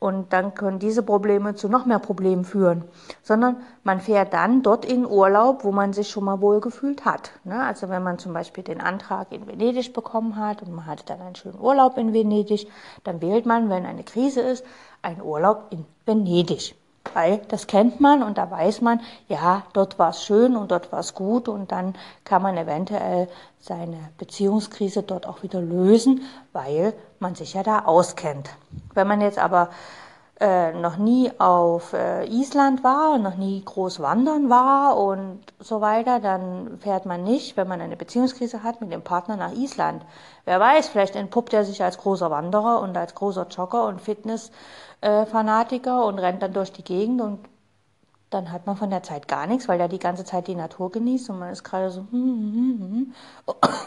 Und 0.06 0.32
dann 0.32 0.54
können 0.54 0.78
diese 0.78 1.02
Probleme 1.02 1.56
zu 1.56 1.68
noch 1.68 1.84
mehr 1.84 1.98
Problemen 1.98 2.44
führen. 2.44 2.84
Sondern 3.24 3.56
man 3.82 4.00
fährt 4.00 4.32
dann 4.34 4.62
dort 4.62 4.84
in 4.84 5.04
Urlaub, 5.04 5.64
wo 5.64 5.72
man 5.72 5.92
sich 5.92 6.10
schon 6.10 6.22
mal 6.22 6.40
wohlgefühlt 6.40 7.04
hat. 7.04 7.32
Ne? 7.42 7.60
Also 7.60 7.88
wenn 7.88 8.04
man 8.04 8.16
zum 8.20 8.32
Beispiel 8.32 8.62
den 8.62 8.80
Antrag 8.80 9.32
in 9.32 9.48
Venedig 9.48 9.92
bekommen 9.92 10.36
hat 10.36 10.62
und 10.62 10.72
man 10.72 10.86
hatte 10.86 11.04
dann 11.06 11.20
einen 11.20 11.34
schönen 11.34 11.58
Urlaub 11.58 11.98
in 11.98 12.12
Venedig, 12.12 12.68
dann 13.02 13.20
wählt 13.20 13.46
man, 13.46 13.68
wenn 13.68 13.84
eine 13.84 14.04
Krise 14.04 14.42
ist, 14.42 14.64
einen 15.02 15.20
Urlaub 15.20 15.64
in 15.70 15.84
Venedig. 16.04 16.76
Weil 17.14 17.38
das 17.48 17.66
kennt 17.66 18.00
man 18.00 18.22
und 18.22 18.38
da 18.38 18.50
weiß 18.50 18.80
man, 18.80 19.00
ja, 19.28 19.62
dort 19.72 19.98
war 19.98 20.10
es 20.10 20.22
schön 20.24 20.56
und 20.56 20.70
dort 20.70 20.92
war 20.92 21.00
es 21.00 21.14
gut 21.14 21.48
und 21.48 21.72
dann 21.72 21.94
kann 22.24 22.42
man 22.42 22.56
eventuell 22.56 23.28
seine 23.60 23.98
Beziehungskrise 24.18 25.02
dort 25.02 25.26
auch 25.26 25.42
wieder 25.42 25.60
lösen, 25.60 26.22
weil 26.52 26.92
man 27.18 27.34
sich 27.34 27.54
ja 27.54 27.62
da 27.62 27.80
auskennt. 27.80 28.50
Wenn 28.94 29.06
man 29.08 29.20
jetzt 29.20 29.38
aber 29.38 29.70
äh, 30.38 30.72
noch 30.72 30.98
nie 30.98 31.30
auf 31.38 31.94
äh, 31.94 32.26
Island 32.26 32.84
war 32.84 33.14
und 33.14 33.22
noch 33.22 33.36
nie 33.36 33.62
groß 33.64 34.00
wandern 34.00 34.50
war 34.50 34.98
und 34.98 35.40
so 35.60 35.80
weiter, 35.80 36.20
dann 36.20 36.78
fährt 36.80 37.06
man 37.06 37.24
nicht, 37.24 37.56
wenn 37.56 37.68
man 37.68 37.80
eine 37.80 37.96
Beziehungskrise 37.96 38.62
hat, 38.62 38.82
mit 38.82 38.92
dem 38.92 39.02
Partner 39.02 39.36
nach 39.36 39.52
Island. 39.52 40.04
Wer 40.44 40.60
weiß, 40.60 40.88
vielleicht 40.88 41.16
entpuppt 41.16 41.54
er 41.54 41.64
sich 41.64 41.82
als 41.82 41.96
großer 41.96 42.30
Wanderer 42.30 42.80
und 42.80 42.94
als 42.98 43.14
großer 43.14 43.46
Jogger 43.48 43.86
und 43.86 44.02
Fitnessfanatiker 44.02 46.04
und 46.04 46.18
rennt 46.18 46.42
dann 46.42 46.52
durch 46.52 46.70
die 46.70 46.84
Gegend 46.84 47.22
und 47.22 47.38
dann 48.28 48.52
hat 48.52 48.66
man 48.66 48.76
von 48.76 48.90
der 48.90 49.02
Zeit 49.02 49.28
gar 49.28 49.46
nichts, 49.46 49.68
weil 49.68 49.80
er 49.80 49.88
die 49.88 49.98
ganze 49.98 50.24
Zeit 50.24 50.48
die 50.48 50.54
Natur 50.54 50.92
genießt 50.92 51.30
und 51.30 51.38
man 51.38 51.50
ist 51.50 51.64
gerade 51.64 51.90
so 51.90 52.00
hm, 52.10 52.12
hm, 52.12 53.14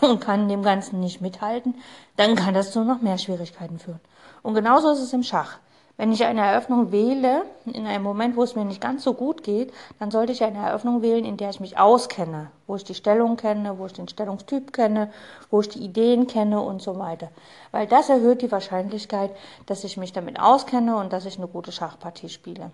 hm, 0.02 0.10
und 0.10 0.22
kann 0.22 0.48
dem 0.48 0.64
Ganzen 0.64 1.00
nicht 1.00 1.22
mithalten, 1.22 1.76
dann 2.16 2.36
kann 2.36 2.56
das 2.56 2.72
zu 2.72 2.84
noch 2.84 3.02
mehr 3.02 3.20
Schwierigkeiten 3.20 3.78
führen. 3.78 4.00
Und 4.42 4.56
genauso 4.56 4.92
ist 4.92 5.02
es 5.02 5.14
im 5.14 5.24
Schach. 5.24 5.60
Wenn 6.00 6.14
ich 6.14 6.24
eine 6.24 6.40
Eröffnung 6.40 6.94
wähle, 6.94 7.44
in 7.66 7.86
einem 7.86 8.06
Moment, 8.06 8.38
wo 8.38 8.44
es 8.44 8.56
mir 8.56 8.64
nicht 8.64 8.80
ganz 8.80 9.04
so 9.04 9.14
gut 9.14 9.44
geht, 9.44 9.74
dann 10.00 10.12
sollte 10.12 10.32
ich 10.32 10.42
eine 10.46 10.60
Eröffnung 10.60 11.02
wählen, 11.02 11.26
in 11.26 11.36
der 11.36 11.50
ich 11.50 11.60
mich 11.60 11.78
auskenne, 11.78 12.52
wo 12.68 12.78
ich 12.78 12.86
die 12.86 12.94
Stellung 12.94 13.36
kenne, 13.36 13.78
wo 13.78 13.86
ich 13.86 13.92
den 13.92 14.08
Stellungstyp 14.08 14.72
kenne, 14.72 15.12
wo 15.52 15.60
ich 15.60 15.68
die 15.68 15.84
Ideen 15.84 16.26
kenne 16.26 16.62
und 16.62 16.82
so 16.82 16.98
weiter. 16.98 17.28
Weil 17.72 17.86
das 17.86 18.08
erhöht 18.08 18.42
die 18.42 18.50
Wahrscheinlichkeit, 18.50 19.32
dass 19.66 19.84
ich 19.84 19.98
mich 19.98 20.14
damit 20.14 20.40
auskenne 20.40 20.96
und 20.96 21.12
dass 21.12 21.26
ich 21.26 21.38
eine 21.38 21.50
gute 21.50 21.74
Schachpartie 21.74 22.30
spiele. 22.30 22.72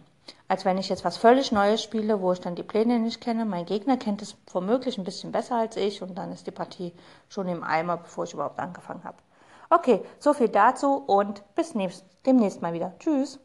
Als 0.47 0.63
wenn 0.63 0.77
ich 0.77 0.89
jetzt 0.89 1.03
was 1.03 1.17
völlig 1.17 1.51
Neues 1.51 1.81
spiele, 1.81 2.21
wo 2.21 2.31
ich 2.31 2.41
dann 2.41 2.53
die 2.53 2.61
Pläne 2.61 2.99
nicht 2.99 3.21
kenne. 3.21 3.45
Mein 3.45 3.65
Gegner 3.65 3.97
kennt 3.97 4.21
es 4.21 4.37
womöglich 4.53 4.99
ein 4.99 5.03
bisschen 5.03 5.31
besser 5.31 5.55
als 5.55 5.77
ich 5.77 6.03
und 6.03 6.15
dann 6.15 6.31
ist 6.31 6.45
die 6.45 6.51
Partie 6.51 6.93
schon 7.27 7.47
im 7.47 7.63
Eimer, 7.63 7.97
bevor 7.97 8.25
ich 8.25 8.33
überhaupt 8.33 8.59
angefangen 8.59 9.03
habe. 9.03 9.17
Okay, 9.75 9.99
so 10.19 10.33
viel 10.33 10.47
dazu 10.47 10.87
und 10.95 11.43
bis 11.53 11.73
demnächst 12.25 12.61
mal 12.61 12.73
wieder. 12.73 12.95
Tschüss. 12.97 13.41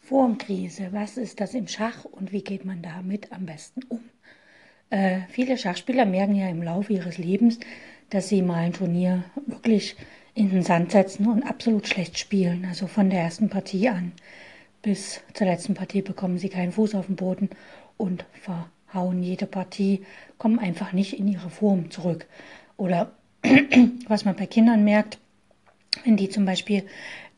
Formkrise, 0.00 0.88
was 0.92 1.18
ist 1.18 1.38
das 1.40 1.52
im 1.52 1.68
Schach 1.68 2.06
und 2.06 2.32
wie 2.32 2.42
geht 2.42 2.64
man 2.64 2.80
damit 2.80 3.30
am 3.30 3.44
besten 3.44 3.82
um? 3.90 4.00
Äh, 4.88 5.20
viele 5.28 5.58
Schachspieler 5.58 6.06
merken 6.06 6.34
ja 6.34 6.48
im 6.48 6.62
Laufe 6.62 6.94
ihres 6.94 7.18
Lebens, 7.18 7.58
dass 8.08 8.30
sie 8.30 8.40
mal 8.40 8.60
ein 8.60 8.72
Turnier 8.72 9.22
wirklich 9.44 9.96
in 10.32 10.48
den 10.48 10.62
Sand 10.62 10.92
setzen 10.92 11.28
und 11.28 11.42
absolut 11.42 11.86
schlecht 11.86 12.18
spielen. 12.18 12.64
Also 12.64 12.86
von 12.86 13.10
der 13.10 13.20
ersten 13.20 13.50
Partie 13.50 13.90
an 13.90 14.12
bis 14.80 15.20
zur 15.34 15.46
letzten 15.46 15.74
Partie 15.74 16.00
bekommen 16.00 16.38
sie 16.38 16.48
keinen 16.48 16.72
Fuß 16.72 16.94
auf 16.94 17.06
den 17.06 17.16
Boden 17.16 17.50
und 17.98 18.24
verhauen 18.32 19.22
jede 19.22 19.44
Partie, 19.44 20.06
kommen 20.38 20.58
einfach 20.58 20.94
nicht 20.94 21.18
in 21.18 21.28
ihre 21.28 21.50
Form 21.50 21.90
zurück. 21.90 22.26
Oder 22.78 23.12
was 24.08 24.24
man 24.24 24.36
bei 24.36 24.46
Kindern 24.46 24.84
merkt, 24.84 25.18
wenn 26.04 26.16
die 26.16 26.28
zum 26.28 26.44
Beispiel 26.44 26.84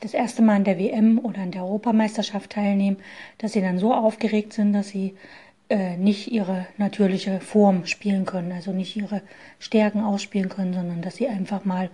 das 0.01 0.15
erste 0.15 0.43
Mal 0.43 0.57
an 0.57 0.65
der 0.65 0.79
WM 0.79 1.19
oder 1.19 1.43
an 1.43 1.51
der 1.51 1.65
Europameisterschaft 1.65 2.51
teilnehmen, 2.51 2.97
dass 3.39 3.53
sie 3.53 3.61
dann 3.61 3.79
so 3.79 3.93
aufgeregt 3.93 4.53
sind, 4.53 4.73
dass 4.73 4.89
sie 4.89 5.15
äh, 5.69 5.97
nicht 5.97 6.33
ihre 6.33 6.67
natürliche 6.79 7.41
Form 7.41 7.87
spielen 7.87 8.25
können, 8.25 8.53
also 8.53 8.73
nicht 8.73 8.97
ihre 8.97 9.23
Stärken 9.59 10.01
ausspielen 10.01 10.49
können, 10.49 10.75
sondern 10.75 11.03
dass 11.03 11.17
sie 11.17 11.29
einfach 11.29 11.65
mal 11.65 11.91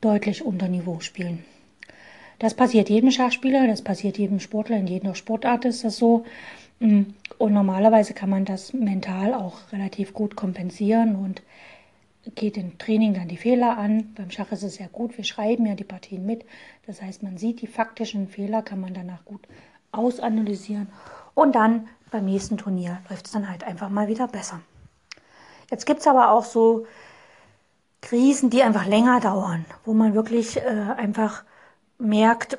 deutlich 0.00 0.44
unter 0.44 0.68
Niveau 0.68 1.00
spielen. 1.00 1.44
Das 2.38 2.54
passiert 2.54 2.88
jedem 2.88 3.10
Schachspieler, 3.10 3.66
das 3.66 3.82
passiert 3.82 4.16
jedem 4.16 4.40
Sportler, 4.40 4.78
in 4.78 4.86
jeder 4.86 5.14
Sportart 5.14 5.66
ist 5.66 5.84
das 5.84 5.98
so. 5.98 6.24
Mm, 6.80 7.02
und 7.36 7.52
normalerweise 7.52 8.14
kann 8.14 8.30
man 8.30 8.46
das 8.46 8.72
mental 8.72 9.34
auch 9.34 9.58
relativ 9.72 10.14
gut 10.14 10.36
kompensieren 10.36 11.16
und 11.16 11.42
geht 12.34 12.56
im 12.56 12.78
Training 12.78 13.14
dann 13.14 13.28
die 13.28 13.36
Fehler 13.36 13.78
an. 13.78 14.12
Beim 14.14 14.30
Schach 14.30 14.52
ist 14.52 14.62
es 14.62 14.74
sehr 14.74 14.88
gut, 14.88 15.16
wir 15.16 15.24
schreiben 15.24 15.66
ja 15.66 15.74
die 15.74 15.84
Partien 15.84 16.26
mit. 16.26 16.44
Das 16.86 17.02
heißt, 17.02 17.22
man 17.22 17.38
sieht 17.38 17.62
die 17.62 17.66
faktischen 17.66 18.28
Fehler, 18.28 18.62
kann 18.62 18.80
man 18.80 18.94
danach 18.94 19.24
gut 19.24 19.46
ausanalysieren. 19.92 20.88
Und 21.34 21.54
dann 21.54 21.88
beim 22.10 22.24
nächsten 22.24 22.56
Turnier 22.56 23.00
läuft 23.08 23.26
es 23.26 23.32
dann 23.32 23.48
halt 23.48 23.64
einfach 23.64 23.88
mal 23.88 24.08
wieder 24.08 24.28
besser. 24.28 24.60
Jetzt 25.70 25.86
gibt 25.86 26.00
es 26.00 26.06
aber 26.06 26.30
auch 26.32 26.44
so 26.44 26.86
Krisen, 28.02 28.50
die 28.50 28.62
einfach 28.62 28.86
länger 28.86 29.20
dauern, 29.20 29.64
wo 29.84 29.92
man 29.92 30.14
wirklich 30.14 30.56
äh, 30.56 30.94
einfach 30.96 31.44
merkt, 31.98 32.58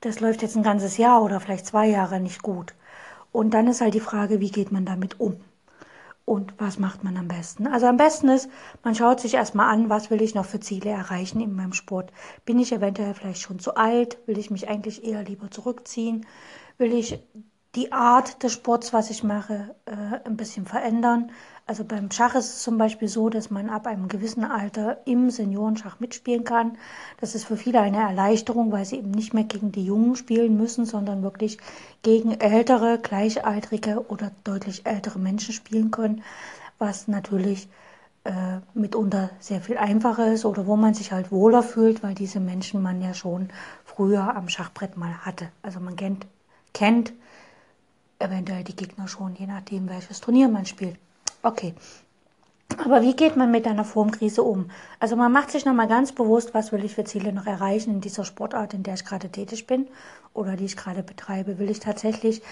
das 0.00 0.20
läuft 0.20 0.42
jetzt 0.42 0.56
ein 0.56 0.62
ganzes 0.62 0.96
Jahr 0.96 1.22
oder 1.22 1.40
vielleicht 1.40 1.66
zwei 1.66 1.86
Jahre 1.88 2.20
nicht 2.20 2.42
gut. 2.42 2.74
Und 3.32 3.50
dann 3.54 3.68
ist 3.68 3.80
halt 3.80 3.94
die 3.94 4.00
Frage, 4.00 4.40
wie 4.40 4.50
geht 4.50 4.72
man 4.72 4.84
damit 4.84 5.20
um? 5.20 5.36
Und 6.26 6.54
was 6.58 6.80
macht 6.80 7.04
man 7.04 7.16
am 7.16 7.28
besten? 7.28 7.68
Also 7.68 7.86
am 7.86 7.96
besten 7.96 8.28
ist, 8.28 8.50
man 8.82 8.96
schaut 8.96 9.20
sich 9.20 9.34
erstmal 9.34 9.72
an, 9.72 9.88
was 9.88 10.10
will 10.10 10.20
ich 10.20 10.34
noch 10.34 10.44
für 10.44 10.58
Ziele 10.58 10.90
erreichen 10.90 11.40
in 11.40 11.54
meinem 11.54 11.72
Sport. 11.72 12.12
Bin 12.44 12.58
ich 12.58 12.72
eventuell 12.72 13.14
vielleicht 13.14 13.40
schon 13.40 13.60
zu 13.60 13.76
alt? 13.76 14.18
Will 14.26 14.36
ich 14.36 14.50
mich 14.50 14.68
eigentlich 14.68 15.04
eher 15.04 15.22
lieber 15.22 15.52
zurückziehen? 15.52 16.26
Will 16.78 16.92
ich 16.92 17.20
die 17.76 17.92
Art 17.92 18.42
des 18.42 18.52
Sports, 18.54 18.92
was 18.92 19.10
ich 19.10 19.22
mache, 19.22 19.76
äh, 19.86 20.18
ein 20.26 20.36
bisschen 20.36 20.66
verändern? 20.66 21.30
Also 21.68 21.84
beim 21.84 22.12
Schach 22.12 22.36
ist 22.36 22.46
es 22.46 22.62
zum 22.62 22.78
Beispiel 22.78 23.08
so, 23.08 23.28
dass 23.28 23.50
man 23.50 23.70
ab 23.70 23.88
einem 23.88 24.06
gewissen 24.06 24.44
Alter 24.44 24.98
im 25.04 25.30
Seniorenschach 25.30 25.98
mitspielen 25.98 26.44
kann. 26.44 26.78
Das 27.20 27.34
ist 27.34 27.44
für 27.44 27.56
viele 27.56 27.80
eine 27.80 27.96
Erleichterung, 27.96 28.70
weil 28.70 28.84
sie 28.84 28.98
eben 28.98 29.10
nicht 29.10 29.34
mehr 29.34 29.42
gegen 29.44 29.72
die 29.72 29.84
Jungen 29.84 30.14
spielen 30.14 30.56
müssen, 30.56 30.86
sondern 30.86 31.24
wirklich 31.24 31.58
gegen 32.02 32.40
ältere, 32.40 33.00
gleichaltrige 33.00 34.08
oder 34.08 34.30
deutlich 34.44 34.86
ältere 34.86 35.18
Menschen 35.18 35.52
spielen 35.52 35.90
können, 35.90 36.22
was 36.78 37.08
natürlich 37.08 37.68
äh, 38.22 38.60
mitunter 38.74 39.30
sehr 39.40 39.60
viel 39.60 39.76
einfacher 39.76 40.32
ist 40.32 40.44
oder 40.44 40.66
wo 40.68 40.76
man 40.76 40.94
sich 40.94 41.10
halt 41.10 41.32
wohler 41.32 41.64
fühlt, 41.64 42.02
weil 42.04 42.14
diese 42.14 42.38
Menschen 42.38 42.80
man 42.80 43.02
ja 43.02 43.12
schon 43.12 43.48
früher 43.84 44.36
am 44.36 44.48
Schachbrett 44.48 44.96
mal 44.96 45.26
hatte. 45.26 45.48
Also 45.62 45.80
man 45.80 45.96
kennt, 45.96 46.26
kennt 46.74 47.12
eventuell 48.20 48.62
die 48.62 48.76
Gegner 48.76 49.08
schon, 49.08 49.34
je 49.34 49.48
nachdem, 49.48 49.88
welches 49.88 50.20
Turnier 50.20 50.48
man 50.48 50.64
spielt. 50.64 50.96
Okay. 51.46 51.74
Aber 52.84 53.02
wie 53.02 53.14
geht 53.14 53.36
man 53.36 53.52
mit 53.52 53.68
einer 53.68 53.84
Formkrise 53.84 54.42
um? 54.42 54.68
Also 54.98 55.14
man 55.14 55.30
macht 55.30 55.52
sich 55.52 55.64
nochmal 55.64 55.86
ganz 55.86 56.10
bewusst, 56.10 56.54
was 56.54 56.72
will 56.72 56.84
ich 56.84 56.96
für 56.96 57.04
Ziele 57.04 57.32
noch 57.32 57.46
erreichen 57.46 57.90
in 57.94 58.00
dieser 58.00 58.24
Sportart, 58.24 58.74
in 58.74 58.82
der 58.82 58.94
ich 58.94 59.04
gerade 59.04 59.28
tätig 59.28 59.68
bin 59.68 59.86
oder 60.34 60.56
die 60.56 60.64
ich 60.64 60.76
gerade 60.76 61.04
betreibe. 61.04 61.60
Will 61.60 61.70
ich 61.70 61.78
tatsächlich 61.78 62.42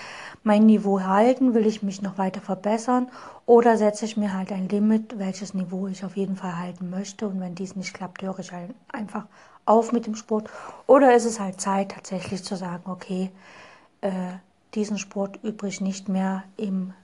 mein 0.45 0.65
Niveau 0.67 1.01
halten? 1.01 1.55
Will 1.55 1.67
ich 1.67 1.83
mich 1.83 2.03
noch 2.03 2.19
weiter 2.19 2.41
verbessern? 2.41 3.09
Oder 3.47 3.77
setze 3.77 4.05
ich 4.05 4.17
mir 4.17 4.33
halt 4.33 4.53
ein 4.53 4.69
Limit, 4.69 5.19
welches 5.19 5.55
Niveau 5.55 5.89
ich 5.89 6.05
auf 6.05 6.17
jeden 6.17 6.37
Fall 6.37 6.57
halten 6.57 6.89
möchte? 6.89 7.27
Und 7.27 7.41
wenn 7.41 7.57
dies 7.57 7.75
nicht 7.75 7.95
klappt, 7.95 8.23
höre 8.23 8.39
ich 8.39 8.53
halt 8.53 8.71
einfach 8.93 9.27
auf 9.67 9.91
mit 9.91 10.07
dem 10.07 10.15
Sport. 10.15 10.49
Oder 10.87 11.17
ist 11.17 11.25
es 11.25 11.41
halt 11.41 11.61
Zeit, 11.61 11.91
tatsächlich 11.91 12.45
zu 12.45 12.55
sagen, 12.55 12.85
okay, 12.89 13.33
äh, 14.03 14.11
diesen 14.77 14.99
Sport 14.99 15.41
übrig 15.43 15.81
nicht 15.81 16.09
mehr 16.09 16.45
im 16.57 16.95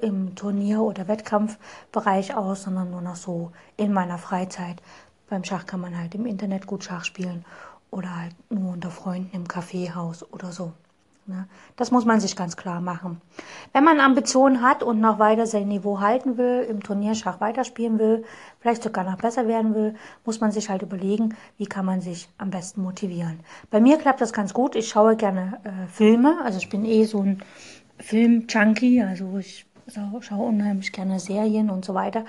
im 0.00 0.34
Turnier- 0.34 0.82
oder 0.82 1.08
Wettkampfbereich 1.08 2.36
aus, 2.36 2.64
sondern 2.64 2.90
nur 2.90 3.00
noch 3.00 3.16
so 3.16 3.52
in 3.76 3.92
meiner 3.92 4.18
Freizeit. 4.18 4.82
Beim 5.28 5.44
Schach 5.44 5.66
kann 5.66 5.80
man 5.80 5.98
halt 5.98 6.14
im 6.14 6.26
Internet 6.26 6.66
gut 6.66 6.84
Schach 6.84 7.04
spielen 7.04 7.44
oder 7.90 8.14
halt 8.14 8.34
nur 8.50 8.72
unter 8.72 8.90
Freunden 8.90 9.34
im 9.34 9.48
Kaffeehaus 9.48 10.30
oder 10.32 10.52
so. 10.52 10.72
Ne? 11.28 11.48
Das 11.74 11.90
muss 11.90 12.04
man 12.04 12.20
sich 12.20 12.36
ganz 12.36 12.56
klar 12.56 12.80
machen. 12.80 13.20
Wenn 13.72 13.82
man 13.82 13.98
Ambitionen 13.98 14.62
hat 14.62 14.84
und 14.84 15.00
noch 15.00 15.18
weiter 15.18 15.46
sein 15.46 15.66
Niveau 15.66 15.98
halten 15.98 16.36
will, 16.36 16.64
im 16.70 16.82
Turnierschach 16.82 17.40
weiterspielen 17.40 17.98
will, 17.98 18.24
vielleicht 18.60 18.84
sogar 18.84 19.02
noch 19.02 19.16
besser 19.16 19.48
werden 19.48 19.74
will, 19.74 19.96
muss 20.24 20.40
man 20.40 20.52
sich 20.52 20.70
halt 20.70 20.82
überlegen, 20.82 21.34
wie 21.58 21.66
kann 21.66 21.84
man 21.84 22.00
sich 22.00 22.28
am 22.38 22.50
besten 22.50 22.82
motivieren. 22.82 23.40
Bei 23.70 23.80
mir 23.80 23.98
klappt 23.98 24.20
das 24.20 24.32
ganz 24.32 24.54
gut. 24.54 24.76
Ich 24.76 24.88
schaue 24.88 25.16
gerne 25.16 25.58
äh, 25.64 25.88
Filme, 25.88 26.38
also 26.44 26.58
ich 26.58 26.68
bin 26.68 26.84
eh 26.84 27.04
so 27.04 27.22
ein 27.22 27.42
Film-Junkie, 27.98 29.02
also 29.02 29.36
ich 29.38 29.66
schaue 30.20 30.46
unheimlich 30.46 30.92
gerne 30.92 31.20
Serien 31.20 31.70
und 31.70 31.84
so 31.84 31.94
weiter. 31.94 32.24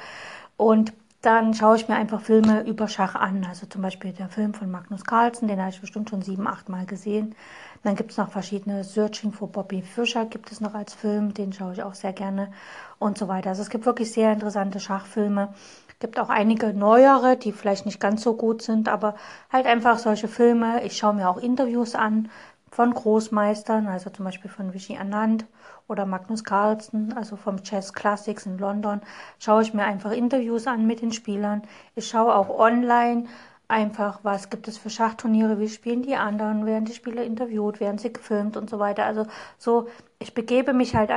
Und 0.58 0.94
dann 1.22 1.54
schaue 1.54 1.76
ich 1.76 1.88
mir 1.88 1.96
einfach 1.96 2.22
Filme 2.22 2.62
über 2.62 2.88
Schach 2.88 3.16
an. 3.16 3.46
Also 3.50 3.66
zum 3.66 3.82
Beispiel 3.82 4.14
der 4.14 4.30
Film 4.30 4.54
von 4.54 4.70
Magnus 4.70 5.04
Carlsen, 5.04 5.48
den 5.48 5.60
habe 5.60 5.72
ich 5.72 5.82
bestimmt 5.82 6.10
schon 6.10 6.22
sieben, 6.22 6.48
acht 6.48 6.70
Mal 6.70 6.86
gesehen. 6.86 7.36
Dann 7.84 7.96
gibt 7.96 8.12
es 8.12 8.18
noch 8.18 8.30
verschiedene 8.30 8.84
Searching 8.84 9.32
for 9.32 9.52
Bobby 9.52 9.82
Fischer 9.82 10.26
gibt 10.26 10.52
es 10.52 10.62
noch 10.62 10.74
als 10.74 10.94
Film, 10.94 11.34
den 11.34 11.54
schaue 11.54 11.74
ich 11.74 11.84
auch 11.84 11.96
sehr 11.96 12.14
gerne 12.14 12.52
und 13.00 13.18
so 13.18 13.28
weiter. 13.28 13.50
Also 13.50 13.62
es 13.62 13.70
gibt 13.70 13.86
wirklich 13.86 14.12
sehr 14.12 14.32
interessante 14.32 14.80
Schachfilme. 14.80 15.54
Es 15.88 16.00
gibt 16.00 16.20
auch 16.20 16.30
einige 16.30 16.74
neuere, 16.74 17.38
die 17.38 17.52
vielleicht 17.52 17.86
nicht 17.86 18.00
ganz 18.00 18.22
so 18.22 18.36
gut 18.36 18.62
sind, 18.62 18.88
aber 18.88 19.16
halt 19.52 19.66
einfach 19.66 19.98
solche 19.98 20.28
Filme. 20.28 20.84
Ich 20.84 20.98
schaue 20.98 21.14
mir 21.14 21.30
auch 21.30 21.38
Interviews 21.38 21.96
an 21.96 22.30
von 22.72 22.94
Großmeistern, 22.94 23.88
also 23.88 24.10
zum 24.10 24.26
Beispiel 24.26 24.52
von 24.52 24.74
Vichy 24.74 24.98
Anand 24.98 25.46
oder 25.88 26.06
Magnus 26.06 26.44
Carlsen, 26.44 27.14
also 27.14 27.36
vom 27.36 27.64
Chess 27.64 27.94
Classics 27.94 28.46
in 28.46 28.58
London, 28.58 29.02
schaue 29.40 29.62
ich 29.62 29.74
mir 29.74 29.86
einfach 29.86 30.12
Interviews 30.12 30.68
an 30.68 30.86
mit 30.86 31.02
den 31.02 31.12
Spielern. 31.12 31.62
Ich 31.96 32.08
schaue 32.08 32.36
auch 32.36 32.50
online 32.50 33.26
einfach, 33.68 34.20
was 34.24 34.50
gibt 34.50 34.68
es 34.68 34.78
für 34.78 34.90
Schachturniere, 34.90 35.60
wie 35.60 35.70
spielen 35.70 36.02
die 36.02 36.16
anderen, 36.16 36.66
werden 36.66 36.86
die 36.86 36.94
Spieler 36.94 37.24
interviewt, 37.24 37.80
werden 37.80 37.98
sie 37.98 38.14
gefilmt 38.14 38.58
und 38.58 38.70
so 38.70 38.80
weiter. 38.80 39.06
Also 39.06 39.28
so, 39.58 39.88
ich 40.20 40.34
begebe 40.34 40.74
mich 40.74 40.96
halt, 40.96 41.12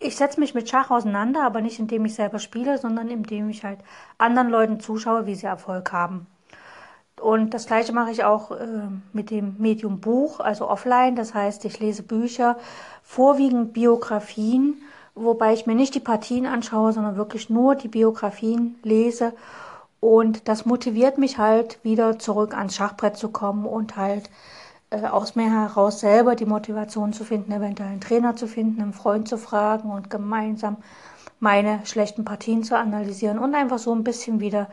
ich 0.00 0.16
setze 0.16 0.40
mich 0.40 0.54
mit 0.54 0.68
Schach 0.68 0.90
auseinander, 0.90 1.44
aber 1.44 1.60
nicht 1.60 1.78
indem 1.78 2.04
ich 2.04 2.14
selber 2.14 2.38
spiele, 2.38 2.78
sondern 2.78 3.08
indem 3.10 3.48
ich 3.48 3.64
halt 3.64 3.80
anderen 4.18 4.48
Leuten 4.48 4.80
zuschaue, 4.80 5.26
wie 5.26 5.34
sie 5.34 5.46
Erfolg 5.46 5.92
haben. 5.92 6.26
Und 7.22 7.54
das 7.54 7.66
gleiche 7.66 7.92
mache 7.92 8.10
ich 8.10 8.24
auch 8.24 8.50
äh, 8.50 8.66
mit 9.12 9.30
dem 9.30 9.54
Medium 9.58 10.00
Buch, 10.00 10.40
also 10.40 10.68
offline. 10.68 11.14
Das 11.14 11.34
heißt, 11.34 11.64
ich 11.64 11.78
lese 11.78 12.02
Bücher, 12.02 12.56
vorwiegend 13.04 13.72
Biografien, 13.72 14.82
wobei 15.14 15.52
ich 15.52 15.66
mir 15.66 15.76
nicht 15.76 15.94
die 15.94 16.00
Partien 16.00 16.46
anschaue, 16.46 16.92
sondern 16.92 17.16
wirklich 17.16 17.48
nur 17.48 17.76
die 17.76 17.86
Biografien 17.86 18.74
lese. 18.82 19.34
Und 20.00 20.48
das 20.48 20.66
motiviert 20.66 21.16
mich 21.16 21.38
halt, 21.38 21.78
wieder 21.84 22.18
zurück 22.18 22.56
ans 22.56 22.74
Schachbrett 22.74 23.16
zu 23.16 23.28
kommen 23.28 23.66
und 23.66 23.96
halt 23.96 24.28
äh, 24.90 25.06
aus 25.06 25.36
mir 25.36 25.48
heraus 25.48 26.00
selber 26.00 26.34
die 26.34 26.44
Motivation 26.44 27.12
zu 27.12 27.22
finden, 27.22 27.52
eventuell 27.52 27.90
einen 27.90 28.00
Trainer 28.00 28.34
zu 28.34 28.48
finden, 28.48 28.82
einen 28.82 28.92
Freund 28.92 29.28
zu 29.28 29.38
fragen 29.38 29.92
und 29.92 30.10
gemeinsam 30.10 30.78
meine 31.38 31.86
schlechten 31.86 32.24
Partien 32.24 32.64
zu 32.64 32.76
analysieren 32.76 33.38
und 33.38 33.54
einfach 33.54 33.78
so 33.78 33.94
ein 33.94 34.02
bisschen 34.02 34.40
wieder 34.40 34.66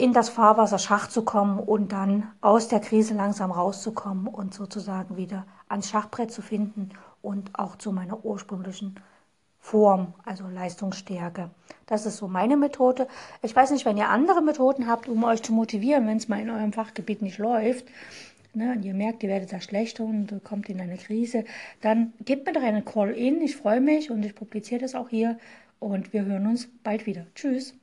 in 0.00 0.12
das 0.12 0.28
Fahrwasser 0.28 0.78
Schach 0.78 1.08
zu 1.08 1.22
kommen 1.22 1.58
und 1.58 1.90
dann 1.90 2.28
aus 2.40 2.68
der 2.68 2.78
Krise 2.78 3.14
langsam 3.14 3.50
rauszukommen 3.50 4.28
und 4.28 4.54
sozusagen 4.54 5.16
wieder 5.16 5.44
ans 5.68 5.90
Schachbrett 5.90 6.30
zu 6.30 6.40
finden 6.40 6.90
und 7.20 7.58
auch 7.58 7.76
zu 7.76 7.90
meiner 7.90 8.24
ursprünglichen 8.24 8.94
Form, 9.58 10.14
also 10.24 10.46
Leistungsstärke. 10.46 11.50
Das 11.86 12.06
ist 12.06 12.18
so 12.18 12.28
meine 12.28 12.56
Methode. 12.56 13.08
Ich 13.42 13.54
weiß 13.54 13.72
nicht, 13.72 13.84
wenn 13.84 13.96
ihr 13.96 14.08
andere 14.08 14.40
Methoden 14.40 14.86
habt, 14.86 15.08
um 15.08 15.24
euch 15.24 15.42
zu 15.42 15.52
motivieren, 15.52 16.06
wenn 16.06 16.16
es 16.16 16.28
mal 16.28 16.40
in 16.40 16.50
eurem 16.50 16.72
Fachgebiet 16.72 17.20
nicht 17.20 17.38
läuft, 17.38 17.86
ne, 18.54 18.74
und 18.76 18.84
ihr 18.84 18.94
merkt, 18.94 19.24
ihr 19.24 19.28
werdet 19.28 19.52
da 19.52 19.60
schlechter 19.60 20.04
und 20.04 20.44
kommt 20.44 20.68
in 20.68 20.80
eine 20.80 20.96
Krise, 20.96 21.44
dann 21.80 22.12
gebt 22.24 22.46
mir 22.46 22.52
doch 22.52 22.62
einen 22.62 22.84
Call-in. 22.84 23.42
Ich 23.42 23.56
freue 23.56 23.80
mich 23.80 24.12
und 24.12 24.24
ich 24.24 24.36
publiziere 24.36 24.80
das 24.80 24.94
auch 24.94 25.08
hier 25.08 25.38
und 25.80 26.12
wir 26.12 26.24
hören 26.24 26.46
uns 26.46 26.68
bald 26.84 27.06
wieder. 27.06 27.26
Tschüss. 27.34 27.74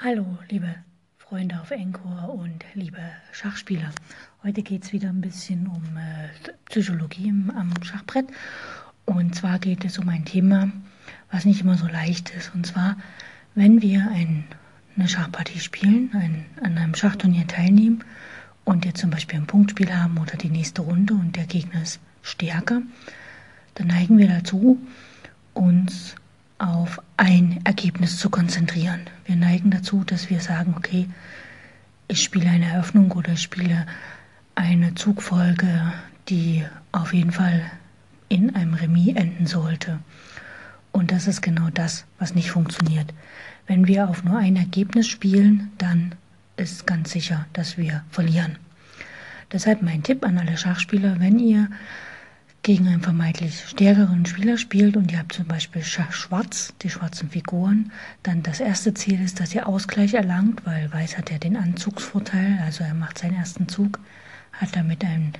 Hallo, 0.00 0.24
liebe 0.48 0.76
Freunde 1.16 1.60
auf 1.60 1.72
Encore 1.72 2.30
und 2.30 2.64
liebe 2.74 3.00
Schachspieler. 3.32 3.90
Heute 4.44 4.62
geht 4.62 4.84
es 4.84 4.92
wieder 4.92 5.08
ein 5.08 5.20
bisschen 5.20 5.66
um 5.66 5.82
äh, 5.96 6.28
Psychologie 6.66 7.30
am 7.30 7.72
Schachbrett. 7.82 8.26
Und 9.06 9.34
zwar 9.34 9.58
geht 9.58 9.84
es 9.84 9.98
um 9.98 10.08
ein 10.08 10.24
Thema, 10.24 10.70
was 11.32 11.44
nicht 11.44 11.62
immer 11.62 11.76
so 11.76 11.88
leicht 11.88 12.30
ist. 12.30 12.54
Und 12.54 12.64
zwar, 12.64 12.96
wenn 13.56 13.82
wir 13.82 14.08
ein, 14.12 14.44
eine 14.96 15.08
Schachpartie 15.08 15.58
spielen, 15.58 16.10
ein, 16.14 16.46
an 16.62 16.78
einem 16.78 16.94
Schachturnier 16.94 17.48
teilnehmen 17.48 18.04
und 18.64 18.84
jetzt 18.84 19.00
zum 19.00 19.10
Beispiel 19.10 19.40
ein 19.40 19.48
Punktspiel 19.48 19.92
haben 19.92 20.16
oder 20.18 20.36
die 20.36 20.50
nächste 20.50 20.82
Runde 20.82 21.14
und 21.14 21.34
der 21.34 21.46
Gegner 21.46 21.82
ist 21.82 21.98
stärker, 22.22 22.82
dann 23.74 23.88
neigen 23.88 24.16
wir 24.16 24.28
dazu, 24.28 24.78
uns 25.54 26.14
auf 26.58 27.00
ein 27.16 27.60
Ergebnis 27.64 28.18
zu 28.18 28.30
konzentrieren. 28.30 29.02
Wir 29.24 29.36
neigen 29.36 29.70
dazu, 29.70 30.04
dass 30.04 30.28
wir 30.28 30.40
sagen, 30.40 30.74
okay, 30.76 31.08
ich 32.08 32.22
spiele 32.22 32.50
eine 32.50 32.66
Eröffnung 32.66 33.12
oder 33.12 33.32
ich 33.32 33.42
spiele 33.42 33.86
eine 34.54 34.94
Zugfolge, 34.94 35.92
die 36.28 36.64
auf 36.92 37.14
jeden 37.14 37.30
Fall 37.30 37.62
in 38.28 38.54
einem 38.54 38.74
Remis 38.74 39.14
enden 39.14 39.46
sollte. 39.46 40.00
Und 40.90 41.12
das 41.12 41.28
ist 41.28 41.42
genau 41.42 41.68
das, 41.72 42.04
was 42.18 42.34
nicht 42.34 42.50
funktioniert. 42.50 43.14
Wenn 43.66 43.86
wir 43.86 44.08
auf 44.08 44.24
nur 44.24 44.38
ein 44.38 44.56
Ergebnis 44.56 45.06
spielen, 45.06 45.70
dann 45.78 46.14
ist 46.56 46.86
ganz 46.86 47.12
sicher, 47.12 47.46
dass 47.52 47.78
wir 47.78 48.02
verlieren. 48.10 48.56
Deshalb 49.52 49.82
mein 49.82 50.02
Tipp 50.02 50.24
an 50.24 50.38
alle 50.38 50.56
Schachspieler, 50.56 51.20
wenn 51.20 51.38
ihr 51.38 51.68
gegen 52.68 52.86
einen 52.86 53.00
vermeintlich 53.00 53.66
stärkeren 53.66 54.26
Spieler 54.26 54.58
spielt 54.58 54.98
und 54.98 55.10
ihr 55.10 55.20
habt 55.20 55.32
zum 55.32 55.46
Beispiel 55.46 55.82
Schwarz, 55.82 56.74
die 56.82 56.90
schwarzen 56.90 57.30
Figuren, 57.30 57.92
dann 58.22 58.42
das 58.42 58.60
erste 58.60 58.92
Ziel 58.92 59.24
ist, 59.24 59.40
dass 59.40 59.54
ihr 59.54 59.66
Ausgleich 59.66 60.12
erlangt, 60.12 60.66
weil 60.66 60.92
Weiß 60.92 61.16
hat 61.16 61.30
ja 61.30 61.38
den 61.38 61.56
Anzugsvorteil, 61.56 62.58
also 62.62 62.84
er 62.84 62.92
macht 62.92 63.16
seinen 63.16 63.36
ersten 63.36 63.68
Zug, 63.68 63.98
hat 64.52 64.76
damit 64.76 65.02
ein 65.02 65.32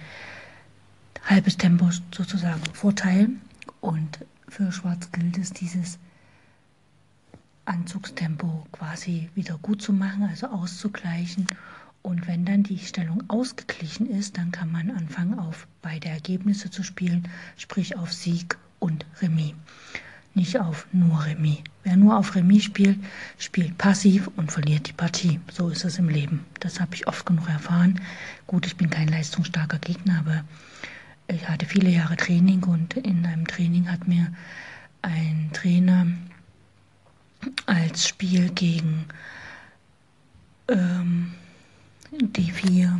halbes 1.22 1.58
Tempo 1.58 1.90
sozusagen 2.16 2.62
Vorteil 2.72 3.28
und 3.82 4.24
für 4.48 4.72
Schwarz 4.72 5.12
gilt 5.12 5.36
es, 5.36 5.50
dieses 5.50 5.98
Anzugstempo 7.66 8.66
quasi 8.72 9.28
wieder 9.34 9.58
gut 9.60 9.82
zu 9.82 9.92
machen, 9.92 10.22
also 10.22 10.46
auszugleichen. 10.46 11.46
Und 12.02 12.26
wenn 12.26 12.44
dann 12.44 12.62
die 12.62 12.78
Stellung 12.78 13.22
ausgeglichen 13.28 14.08
ist, 14.08 14.38
dann 14.38 14.52
kann 14.52 14.70
man 14.72 14.90
anfangen, 14.90 15.38
auf 15.38 15.66
beide 15.82 16.08
Ergebnisse 16.08 16.70
zu 16.70 16.82
spielen, 16.82 17.28
sprich 17.56 17.96
auf 17.96 18.12
Sieg 18.12 18.56
und 18.78 19.04
Remis. 19.20 19.54
Nicht 20.34 20.60
auf 20.60 20.86
nur 20.92 21.24
Remis. 21.24 21.58
Wer 21.82 21.96
nur 21.96 22.16
auf 22.16 22.34
Remis 22.34 22.64
spielt, 22.64 22.98
spielt 23.38 23.76
passiv 23.76 24.30
und 24.36 24.52
verliert 24.52 24.88
die 24.88 24.92
Partie. 24.92 25.40
So 25.50 25.68
ist 25.68 25.84
es 25.84 25.98
im 25.98 26.08
Leben. 26.08 26.44
Das 26.60 26.80
habe 26.80 26.94
ich 26.94 27.08
oft 27.08 27.26
genug 27.26 27.48
erfahren. 27.48 28.00
Gut, 28.46 28.66
ich 28.66 28.76
bin 28.76 28.88
kein 28.88 29.08
leistungsstarker 29.08 29.78
Gegner, 29.78 30.20
aber 30.20 30.44
ich 31.26 31.48
hatte 31.48 31.66
viele 31.66 31.90
Jahre 31.90 32.16
Training 32.16 32.62
und 32.62 32.94
in 32.94 33.26
einem 33.26 33.46
Training 33.46 33.90
hat 33.90 34.06
mir 34.06 34.32
ein 35.02 35.50
Trainer 35.52 36.06
als 37.66 38.08
Spiel 38.08 38.50
gegen 38.50 39.06
ähm, 40.68 41.34
D4, 42.20 42.98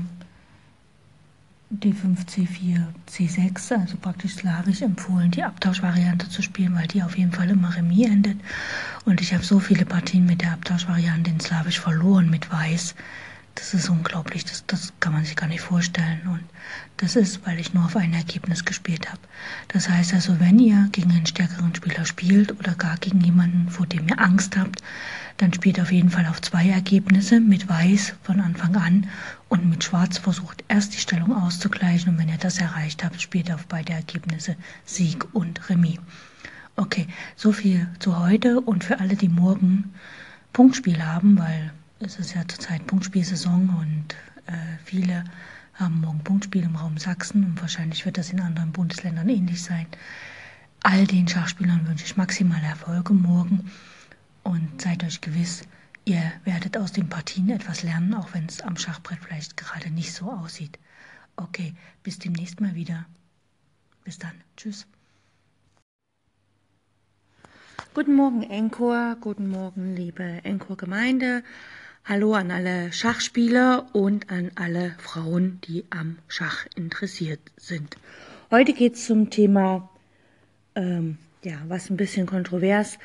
D5, 1.71 2.25
C4, 2.27 2.87
C6, 3.11 3.73
also 3.79 3.97
praktisch 3.97 4.37
slawisch 4.37 4.81
empfohlen, 4.81 5.31
die 5.31 5.43
Abtauschvariante 5.43 6.29
zu 6.29 6.41
spielen, 6.41 6.75
weil 6.75 6.87
die 6.87 7.03
auf 7.03 7.19
jeden 7.19 7.33
Fall 7.33 7.51
immer 7.51 7.75
Remis 7.75 8.07
endet. 8.07 8.39
Und 9.05 9.21
ich 9.21 9.35
habe 9.35 9.45
so 9.45 9.59
viele 9.59 9.85
Partien 9.85 10.25
mit 10.25 10.41
der 10.41 10.53
Abtauschvariante 10.53 11.31
in 11.31 11.41
Slawisch 11.41 11.81
verloren 11.81 12.31
mit 12.31 12.51
Weiß. 12.51 12.95
Das 13.55 13.75
ist 13.75 13.89
unglaublich, 13.89 14.45
das, 14.45 14.65
das 14.69 14.93
kann 15.01 15.13
man 15.13 15.25
sich 15.25 15.35
gar 15.35 15.49
nicht 15.49 15.61
vorstellen. 15.61 16.21
Und 16.29 16.45
das 16.99 17.17
ist, 17.17 17.45
weil 17.45 17.59
ich 17.59 17.75
nur 17.75 17.85
auf 17.85 17.97
ein 17.97 18.15
Ergebnis 18.15 18.65
gespielt 18.65 19.11
habe. 19.11 19.21
Das 19.67 19.89
heißt 19.89 20.15
also, 20.15 20.39
wenn 20.39 20.61
ihr 20.61 20.89
gegen 20.93 21.11
einen 21.11 21.27
stärkeren 21.27 21.75
Spieler 21.75 22.05
spielt 22.05 22.59
oder 22.59 22.77
gar 22.77 22.97
gegen 22.99 23.21
jemanden, 23.21 23.69
vor 23.69 23.87
dem 23.87 24.09
ihr 24.09 24.21
Angst 24.21 24.57
habt, 24.57 24.81
dann 25.39 25.55
spielt 25.55 25.81
auf 25.81 25.93
jeden 25.93 26.11
Fall 26.11 26.27
auf 26.27 26.43
zwei 26.43 26.69
Ergebnisse 26.69 27.41
mit 27.41 27.69
Weiß 27.69 28.15
von 28.23 28.41
Anfang 28.41 28.75
an 28.77 29.07
und 29.49 29.71
mit 29.71 29.85
Schwarz 29.85 30.19
versucht 30.19 30.65
erst 30.67 30.95
die 30.95 31.01
Stellung 31.01 31.33
auszugleichen 31.33 32.13
und 32.13 32.19
wenn 32.19 32.29
ihr 32.29 32.39
das 32.39 32.59
erreicht 32.59 33.05
habt, 33.05 33.21
spielt 33.21 33.53
auf 33.53 33.67
beide 33.67 33.93
Ergebnisse 33.93 34.57
Sieg 34.85 35.33
und 35.35 35.71
Remis. 35.71 35.99
Okay, 36.75 37.07
so 37.37 37.53
viel 37.53 37.89
zu 38.01 38.19
heute 38.19 38.61
und 38.61 38.83
für 38.83 38.99
alle, 38.99 39.15
die 39.15 39.29
morgen 39.29 39.95
Punktspiel 40.53 41.05
haben, 41.05 41.39
weil 41.39 41.73
es 42.01 42.19
ist 42.19 42.35
ja 42.35 42.47
zurzeit 42.47 42.87
Punktspielsaison 42.89 43.71
und 43.81 44.15
äh, 44.47 44.53
viele 44.85 45.25
haben 45.75 46.01
morgen 46.01 46.21
Punktspiel 46.25 46.65
im 46.65 46.75
Raum 46.75 46.99
Sachsen 46.99 47.45
und 47.45 47.61
wahrscheinlich 47.61 48.05
wird 48.05 48.19
das 48.19 48.31
in 48.31 48.41
anderen 48.41 48.73
Bundesländern 48.73 49.29
ähnlich 49.29 49.63
sein. 49.63 49.87
All 50.83 51.07
den 51.07 51.29
Schachspielern 51.29 51.87
wünsche 51.87 52.05
ich 52.05 52.17
maximale 52.17 52.67
Erfolge 52.67 53.13
morgen 53.13 53.71
und 54.43 54.81
seid 54.81 55.05
euch 55.05 55.21
gewiss, 55.21 55.63
ihr 56.05 56.33
werdet 56.45 56.77
aus 56.77 56.93
den 56.93 57.09
Partien 57.09 57.51
etwas 57.51 57.83
lernen, 57.83 58.15
auch 58.15 58.35
wenn 58.35 58.47
es 58.47 58.61
am 58.61 58.77
Schachbrett 58.77 59.19
vielleicht 59.23 59.57
gerade 59.57 59.91
nicht 59.91 60.13
so 60.13 60.31
aussieht. 60.31 60.79
Okay, 61.37 61.75
bis 62.03 62.19
demnächst 62.19 62.61
mal 62.61 62.75
wieder. 62.75 63.07
Bis 64.05 64.19
dann. 64.19 64.33
Tschüss. 64.57 64.87
Guten 67.95 68.15
Morgen, 68.15 68.43
Encore. 68.43 69.17
Guten 69.21 69.49
Morgen, 69.49 69.95
liebe 69.95 70.41
Encore-Gemeinde. 70.45 71.43
Hallo 72.05 72.35
an 72.35 72.51
alle 72.51 72.93
Schachspieler 72.93 73.87
und 73.93 74.31
an 74.31 74.51
alle 74.55 74.95
Frauen, 74.99 75.61
die 75.65 75.85
am 75.91 76.19
Schach 76.27 76.67
interessiert 76.75 77.41
sind. 77.57 77.97
Heute 78.51 78.73
geht 78.73 78.95
es 78.95 79.05
zum 79.07 79.31
Thema, 79.31 79.91
ähm, 80.75 81.19
ja, 81.43 81.59
was 81.69 81.91
ein 81.91 81.97
bisschen 81.99 82.27
kontrovers 82.27 82.99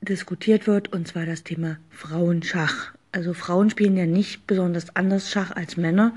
diskutiert 0.00 0.66
wird, 0.66 0.92
und 0.92 1.08
zwar 1.08 1.26
das 1.26 1.42
Thema 1.42 1.78
Frauenschach. 1.90 2.92
Also 3.12 3.34
Frauen 3.34 3.70
spielen 3.70 3.96
ja 3.96 4.06
nicht 4.06 4.46
besonders 4.46 4.94
anders 4.94 5.30
Schach 5.30 5.50
als 5.50 5.76
Männer 5.76 6.14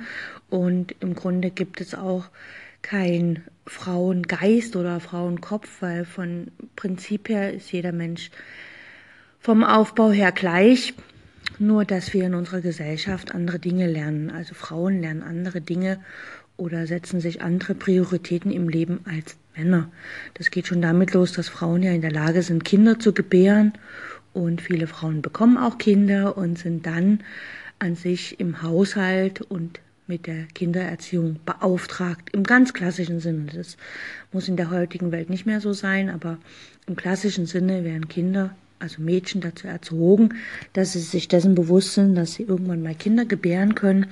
und 0.49 0.95
im 0.99 1.15
Grunde 1.15 1.49
gibt 1.49 1.81
es 1.81 1.95
auch 1.95 2.25
kein 2.83 3.43
Frauengeist 3.65 4.75
oder 4.75 4.99
Frauenkopf, 4.99 5.81
weil 5.81 6.05
von 6.05 6.49
Prinzip 6.75 7.29
her 7.29 7.53
ist 7.53 7.71
jeder 7.71 7.91
Mensch 7.91 8.29
vom 9.39 9.63
Aufbau 9.63 10.11
her 10.11 10.31
gleich. 10.31 10.93
Nur, 11.59 11.85
dass 11.85 12.13
wir 12.13 12.25
in 12.25 12.35
unserer 12.35 12.61
Gesellschaft 12.61 13.33
andere 13.33 13.59
Dinge 13.59 13.87
lernen. 13.87 14.29
Also 14.31 14.53
Frauen 14.53 15.01
lernen 15.01 15.23
andere 15.23 15.61
Dinge 15.61 15.99
oder 16.57 16.87
setzen 16.87 17.19
sich 17.19 17.41
andere 17.41 17.75
Prioritäten 17.75 18.51
im 18.51 18.69
Leben 18.69 19.01
als 19.05 19.37
Männer. 19.55 19.89
Das 20.35 20.51
geht 20.51 20.67
schon 20.67 20.81
damit 20.81 21.13
los, 21.13 21.31
dass 21.31 21.49
Frauen 21.49 21.83
ja 21.83 21.91
in 21.91 22.01
der 22.01 22.11
Lage 22.11 22.41
sind, 22.41 22.65
Kinder 22.65 22.99
zu 22.99 23.13
gebären. 23.13 23.73
Und 24.33 24.61
viele 24.61 24.87
Frauen 24.87 25.21
bekommen 25.21 25.57
auch 25.57 25.77
Kinder 25.77 26.37
und 26.37 26.57
sind 26.57 26.85
dann 26.85 27.19
an 27.79 27.95
sich 27.95 28.39
im 28.39 28.61
Haushalt 28.63 29.41
und 29.41 29.79
mit 30.07 30.27
der 30.27 30.45
Kindererziehung 30.53 31.39
beauftragt. 31.45 32.29
Im 32.33 32.43
ganz 32.43 32.73
klassischen 32.73 33.19
Sinne. 33.19 33.45
Das 33.53 33.77
muss 34.31 34.47
in 34.47 34.57
der 34.57 34.69
heutigen 34.69 35.11
Welt 35.11 35.29
nicht 35.29 35.45
mehr 35.45 35.61
so 35.61 35.73
sein, 35.73 36.09
aber 36.09 36.37
im 36.87 36.95
klassischen 36.95 37.45
Sinne 37.45 37.83
werden 37.83 38.07
Kinder 38.07 38.55
also 38.79 39.01
Mädchen 39.01 39.39
dazu 39.39 39.67
erzogen, 39.67 40.35
dass 40.73 40.91
sie 40.91 40.99
sich 40.99 41.29
dessen 41.29 41.55
bewusst 41.55 41.93
sind, 41.93 42.15
dass 42.15 42.33
sie 42.33 42.43
irgendwann 42.43 42.83
mal 42.83 42.95
Kinder 42.95 43.23
gebären 43.23 43.75
können 43.75 44.07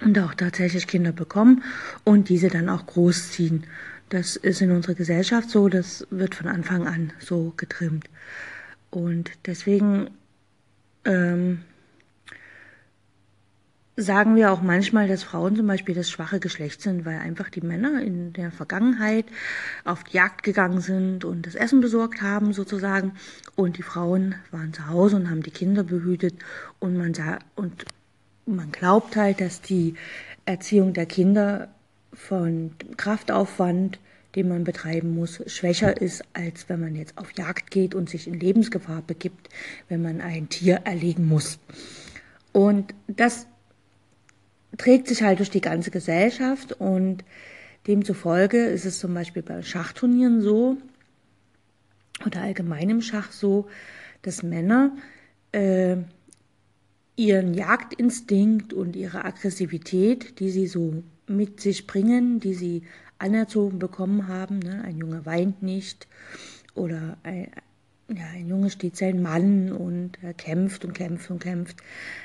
und 0.00 0.18
auch 0.18 0.34
tatsächlich 0.34 0.86
Kinder 0.86 1.12
bekommen 1.12 1.62
und 2.02 2.30
diese 2.30 2.48
dann 2.48 2.70
auch 2.70 2.86
großziehen. 2.86 3.64
Das 4.12 4.36
ist 4.36 4.60
in 4.60 4.72
unserer 4.72 4.94
Gesellschaft 4.94 5.48
so, 5.48 5.70
das 5.70 6.06
wird 6.10 6.34
von 6.34 6.46
Anfang 6.46 6.86
an 6.86 7.14
so 7.18 7.54
getrimmt. 7.56 8.10
Und 8.90 9.30
deswegen 9.46 10.10
ähm, 11.06 11.62
sagen 13.96 14.36
wir 14.36 14.52
auch 14.52 14.60
manchmal, 14.60 15.08
dass 15.08 15.22
Frauen 15.22 15.56
zum 15.56 15.66
Beispiel 15.66 15.94
das 15.94 16.10
schwache 16.10 16.40
Geschlecht 16.40 16.82
sind, 16.82 17.06
weil 17.06 17.20
einfach 17.20 17.48
die 17.48 17.62
Männer 17.62 18.02
in 18.02 18.34
der 18.34 18.52
Vergangenheit 18.52 19.24
auf 19.86 20.04
die 20.04 20.18
Jagd 20.18 20.42
gegangen 20.42 20.82
sind 20.82 21.24
und 21.24 21.46
das 21.46 21.54
Essen 21.54 21.80
besorgt 21.80 22.20
haben 22.20 22.52
sozusagen 22.52 23.12
und 23.56 23.78
die 23.78 23.82
Frauen 23.82 24.34
waren 24.50 24.74
zu 24.74 24.88
Hause 24.88 25.16
und 25.16 25.30
haben 25.30 25.42
die 25.42 25.50
Kinder 25.50 25.84
behütet 25.84 26.34
und 26.80 26.98
man 26.98 27.14
sah 27.14 27.38
und 27.56 27.86
man 28.44 28.72
glaubt 28.72 29.16
halt, 29.16 29.40
dass 29.40 29.62
die 29.62 29.94
Erziehung 30.44 30.92
der 30.92 31.06
Kinder 31.06 31.70
von 32.12 32.72
Kraftaufwand, 32.96 33.98
den 34.34 34.48
man 34.48 34.64
betreiben 34.64 35.14
muss, 35.14 35.42
schwächer 35.46 36.00
ist, 36.00 36.24
als 36.32 36.68
wenn 36.68 36.80
man 36.80 36.94
jetzt 36.94 37.18
auf 37.18 37.32
Jagd 37.36 37.70
geht 37.70 37.94
und 37.94 38.08
sich 38.08 38.26
in 38.26 38.38
Lebensgefahr 38.38 39.02
begibt, 39.02 39.48
wenn 39.88 40.02
man 40.02 40.20
ein 40.20 40.48
Tier 40.48 40.82
erlegen 40.84 41.26
muss. 41.26 41.58
Und 42.52 42.94
das 43.08 43.46
trägt 44.78 45.08
sich 45.08 45.22
halt 45.22 45.38
durch 45.38 45.50
die 45.50 45.60
ganze 45.60 45.90
Gesellschaft 45.90 46.72
und 46.72 47.24
demzufolge 47.86 48.64
ist 48.66 48.84
es 48.84 48.98
zum 48.98 49.12
Beispiel 49.12 49.42
bei 49.42 49.62
Schachturnieren 49.62 50.40
so 50.40 50.78
oder 52.24 52.42
allgemein 52.42 52.88
im 52.88 53.02
Schach 53.02 53.32
so, 53.32 53.68
dass 54.22 54.42
Männer 54.42 54.96
äh, 55.52 55.96
ihren 57.16 57.54
Jagdinstinkt 57.54 58.72
und 58.72 58.96
ihre 58.96 59.24
Aggressivität, 59.24 60.38
die 60.40 60.50
sie 60.50 60.66
so 60.66 61.02
mit 61.36 61.60
sich 61.60 61.86
bringen, 61.86 62.40
die 62.40 62.54
sie 62.54 62.82
anerzogen 63.18 63.78
bekommen 63.78 64.28
haben, 64.28 64.58
ne? 64.58 64.82
ein 64.84 64.98
Junge 64.98 65.24
weint 65.24 65.62
nicht 65.62 66.08
oder 66.74 67.16
ein, 67.22 67.48
ja, 68.08 68.24
ein 68.34 68.48
Junge 68.48 68.70
steht 68.70 68.96
sein 68.96 69.22
Mann 69.22 69.72
und 69.72 70.18
er 70.22 70.34
kämpft 70.34 70.84
und 70.84 70.92
kämpft 70.92 71.30
und 71.30 71.38
kämpft, 71.38 71.76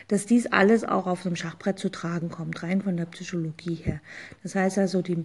dass 0.08 0.26
dies 0.26 0.48
alles 0.48 0.84
auch 0.84 1.08
auf 1.08 1.24
dem 1.24 1.36
Schachbrett 1.36 1.80
zu 1.80 1.90
tragen 1.90 2.30
kommt, 2.30 2.64
rein 2.64 2.82
von 2.82 2.98
der 2.98 3.06
Psychologie 3.06 3.76
her. 3.76 4.02
Das 4.44 4.56
heißt 4.56 4.78
also, 4.80 5.02
die 5.02 5.24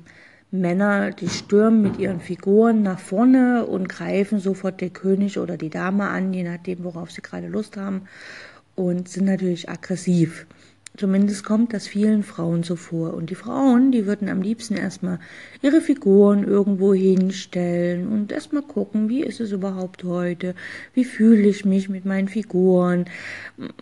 Männer, 0.50 1.12
die 1.12 1.30
stürmen 1.30 1.80
mit 1.80 1.98
ihren 1.98 2.20
Figuren 2.20 2.82
nach 2.82 2.98
vorne 2.98 3.64
und 3.64 3.88
greifen 3.88 4.38
sofort 4.38 4.82
den 4.82 4.92
König 4.92 5.38
oder 5.38 5.56
die 5.56 5.70
Dame 5.70 6.08
an, 6.08 6.34
je 6.34 6.42
nachdem, 6.42 6.84
worauf 6.84 7.10
sie 7.10 7.22
gerade 7.22 7.48
Lust 7.48 7.78
haben, 7.78 8.02
und 8.74 9.08
sind 9.08 9.24
natürlich 9.24 9.70
aggressiv. 9.70 10.46
Zumindest 10.94 11.42
kommt 11.44 11.72
das 11.72 11.86
vielen 11.86 12.22
Frauen 12.22 12.62
so 12.64 12.76
vor. 12.76 13.14
Und 13.14 13.30
die 13.30 13.34
Frauen, 13.34 13.92
die 13.92 14.04
würden 14.06 14.28
am 14.28 14.42
liebsten 14.42 14.74
erstmal 14.74 15.20
ihre 15.62 15.80
Figuren 15.80 16.44
irgendwo 16.44 16.92
hinstellen 16.92 18.08
und 18.08 18.30
erstmal 18.30 18.62
gucken, 18.62 19.08
wie 19.08 19.22
ist 19.22 19.40
es 19.40 19.52
überhaupt 19.52 20.04
heute? 20.04 20.54
Wie 20.92 21.04
fühle 21.04 21.48
ich 21.48 21.64
mich 21.64 21.88
mit 21.88 22.04
meinen 22.04 22.28
Figuren? 22.28 23.06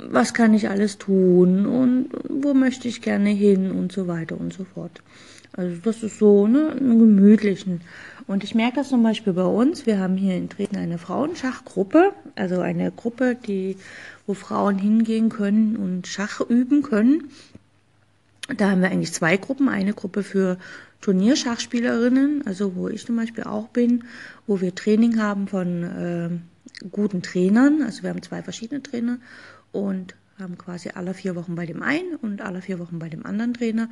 Was 0.09 0.35
kann 0.35 0.55
ich 0.55 0.68
alles 0.68 0.99
tun? 0.99 1.66
Und 1.66 2.11
wo 2.29 2.55
möchte 2.55 2.87
ich 2.87 3.03
gerne 3.03 3.31
hin? 3.31 3.73
Und 3.73 3.90
so 3.90 4.07
weiter 4.07 4.40
und 4.40 4.53
so 4.53 4.64
fort. 4.64 5.03
Also 5.53 5.77
das 5.83 6.05
ist 6.05 6.18
so 6.18 6.46
ne, 6.46 6.70
einen 6.79 7.01
gemütlichen. 7.01 7.81
Und 8.29 8.44
ich 8.44 8.55
merke 8.55 8.77
das 8.77 8.90
zum 8.90 9.03
Beispiel 9.03 9.33
bei 9.33 9.44
uns. 9.44 9.87
Wir 9.87 9.99
haben 9.99 10.16
hier 10.16 10.37
in 10.37 10.49
Dresden 10.49 10.77
eine 10.77 10.99
Frauenschachgruppe, 10.99 12.12
also 12.37 12.61
eine 12.61 12.92
Gruppe, 12.92 13.35
die 13.35 13.77
wo 14.31 14.35
Frauen 14.35 14.79
hingehen 14.79 15.29
können 15.29 15.77
und 15.77 16.07
Schach 16.07 16.40
üben 16.40 16.83
können. 16.83 17.31
Da 18.57 18.71
haben 18.71 18.81
wir 18.81 18.88
eigentlich 18.88 19.12
zwei 19.12 19.37
Gruppen. 19.37 19.69
Eine 19.69 19.93
Gruppe 19.93 20.23
für 20.23 20.57
Turnierschachspielerinnen, 21.01 22.47
also 22.47 22.77
wo 22.77 22.87
ich 22.88 23.05
zum 23.05 23.16
Beispiel 23.16 23.43
auch 23.43 23.69
bin, 23.69 24.05
wo 24.47 24.61
wir 24.61 24.73
Training 24.73 25.19
haben 25.19 25.49
von 25.49 25.83
äh, 25.83 26.31
guten 26.93 27.23
Trainern. 27.23 27.83
Also 27.83 28.05
wir 28.05 28.11
haben 28.11 28.23
zwei 28.23 28.40
verschiedene 28.45 28.81
Trainer 28.85 29.19
und 29.73 30.14
haben 30.38 30.57
quasi 30.57 30.90
alle 30.95 31.12
vier 31.12 31.35
Wochen 31.35 31.57
bei 31.57 31.66
dem 31.66 31.83
einen 31.83 32.14
und 32.14 32.40
alle 32.40 32.62
vier 32.62 32.79
Wochen 32.79 33.01
bei 33.01 33.09
dem 33.09 33.27
anderen 33.27 33.55
Trainer. 33.55 33.88